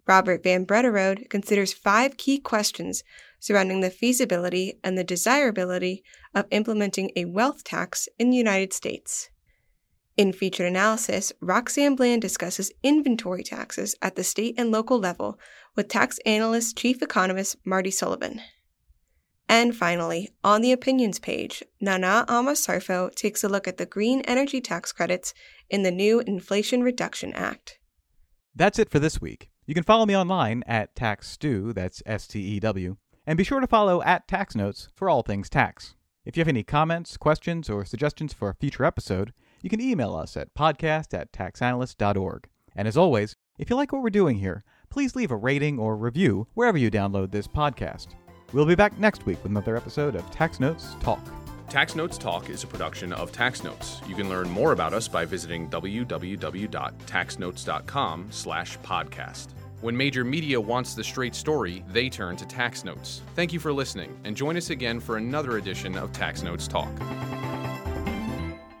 Robert 0.06 0.42
Van 0.42 0.64
Brederode 0.64 1.28
considers 1.28 1.72
five 1.72 2.16
key 2.16 2.38
questions 2.38 3.04
surrounding 3.40 3.80
the 3.80 3.90
feasibility 3.90 4.78
and 4.84 4.96
the 4.96 5.02
desirability 5.02 6.04
of 6.34 6.46
implementing 6.50 7.10
a 7.16 7.24
wealth 7.24 7.64
tax 7.64 8.08
in 8.18 8.30
the 8.30 8.36
United 8.36 8.72
States. 8.72 9.28
In 10.16 10.32
featured 10.32 10.66
analysis, 10.66 11.32
Roxanne 11.40 11.96
Bland 11.96 12.20
discusses 12.20 12.70
inventory 12.82 13.42
taxes 13.42 13.94
at 14.02 14.16
the 14.16 14.22
state 14.22 14.54
and 14.58 14.70
local 14.70 14.98
level 14.98 15.38
with 15.74 15.88
tax 15.88 16.18
analyst 16.26 16.76
chief 16.76 17.00
economist 17.00 17.56
Marty 17.64 17.90
Sullivan. 17.90 18.40
And 19.48 19.74
finally, 19.74 20.30
on 20.44 20.60
the 20.60 20.72
opinions 20.72 21.18
page, 21.18 21.62
Nana 21.80 22.24
Ama 22.28 22.52
Sarfo 22.52 23.12
takes 23.14 23.42
a 23.42 23.48
look 23.48 23.66
at 23.66 23.78
the 23.78 23.86
green 23.86 24.20
energy 24.22 24.60
tax 24.60 24.92
credits 24.92 25.34
in 25.68 25.82
the 25.82 25.90
new 25.90 26.20
Inflation 26.20 26.82
Reduction 26.82 27.32
Act. 27.32 27.78
That's 28.54 28.78
it 28.78 28.90
for 28.90 28.98
this 28.98 29.20
week. 29.20 29.48
You 29.66 29.74
can 29.74 29.84
follow 29.84 30.06
me 30.06 30.16
online 30.16 30.62
at 30.66 30.94
TaxStew, 30.94 31.74
that's 31.74 32.02
S 32.04 32.26
T 32.26 32.40
E 32.40 32.60
W, 32.60 32.96
and 33.30 33.36
be 33.36 33.44
sure 33.44 33.60
to 33.60 33.66
follow 33.68 34.02
at 34.02 34.26
Tax 34.26 34.56
Notes 34.56 34.88
for 34.92 35.08
all 35.08 35.22
things 35.22 35.48
tax. 35.48 35.94
If 36.24 36.36
you 36.36 36.40
have 36.40 36.48
any 36.48 36.64
comments, 36.64 37.16
questions, 37.16 37.70
or 37.70 37.84
suggestions 37.84 38.32
for 38.32 38.48
a 38.48 38.56
future 38.56 38.84
episode, 38.84 39.32
you 39.62 39.70
can 39.70 39.80
email 39.80 40.16
us 40.16 40.36
at 40.36 40.52
podcast 40.52 41.16
at 41.16 41.30
taxanalyst.org. 41.30 42.48
And 42.74 42.88
as 42.88 42.96
always, 42.96 43.36
if 43.56 43.70
you 43.70 43.76
like 43.76 43.92
what 43.92 44.02
we're 44.02 44.10
doing 44.10 44.38
here, 44.38 44.64
please 44.88 45.14
leave 45.14 45.30
a 45.30 45.36
rating 45.36 45.78
or 45.78 45.96
review 45.96 46.48
wherever 46.54 46.76
you 46.76 46.90
download 46.90 47.30
this 47.30 47.46
podcast. 47.46 48.08
We'll 48.52 48.66
be 48.66 48.74
back 48.74 48.98
next 48.98 49.26
week 49.26 49.40
with 49.44 49.52
another 49.52 49.76
episode 49.76 50.16
of 50.16 50.28
Tax 50.32 50.58
Notes 50.58 50.96
Talk. 50.98 51.24
Tax 51.68 51.94
Notes 51.94 52.18
Talk 52.18 52.50
is 52.50 52.64
a 52.64 52.66
production 52.66 53.12
of 53.12 53.30
Tax 53.30 53.62
Notes. 53.62 54.00
You 54.08 54.16
can 54.16 54.28
learn 54.28 54.50
more 54.50 54.72
about 54.72 54.92
us 54.92 55.06
by 55.06 55.24
visiting 55.24 55.70
www.taxnotes.com 55.70 58.26
slash 58.30 58.76
podcast. 58.80 59.46
When 59.80 59.96
major 59.96 60.24
media 60.24 60.60
wants 60.60 60.92
the 60.92 61.02
straight 61.02 61.34
story, 61.34 61.82
they 61.88 62.10
turn 62.10 62.36
to 62.36 62.46
Tax 62.46 62.84
Notes. 62.84 63.22
Thank 63.34 63.50
you 63.50 63.58
for 63.58 63.72
listening, 63.72 64.14
and 64.24 64.36
join 64.36 64.58
us 64.58 64.68
again 64.68 65.00
for 65.00 65.16
another 65.16 65.56
edition 65.56 65.96
of 65.96 66.12
Tax 66.12 66.42
Notes 66.42 66.68
Talk. 66.68 66.90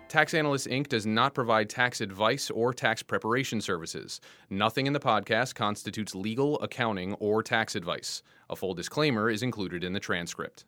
Tax 0.08 0.34
Analyst 0.34 0.66
Inc. 0.66 0.88
does 0.88 1.06
not 1.06 1.32
provide 1.32 1.70
tax 1.70 2.02
advice 2.02 2.50
or 2.50 2.74
tax 2.74 3.02
preparation 3.02 3.62
services. 3.62 4.20
Nothing 4.50 4.86
in 4.86 4.92
the 4.92 5.00
podcast 5.00 5.54
constitutes 5.54 6.14
legal, 6.14 6.60
accounting, 6.60 7.14
or 7.14 7.42
tax 7.42 7.76
advice. 7.76 8.22
A 8.50 8.56
full 8.56 8.74
disclaimer 8.74 9.30
is 9.30 9.42
included 9.42 9.84
in 9.84 9.94
the 9.94 10.00
transcript. 10.00 10.66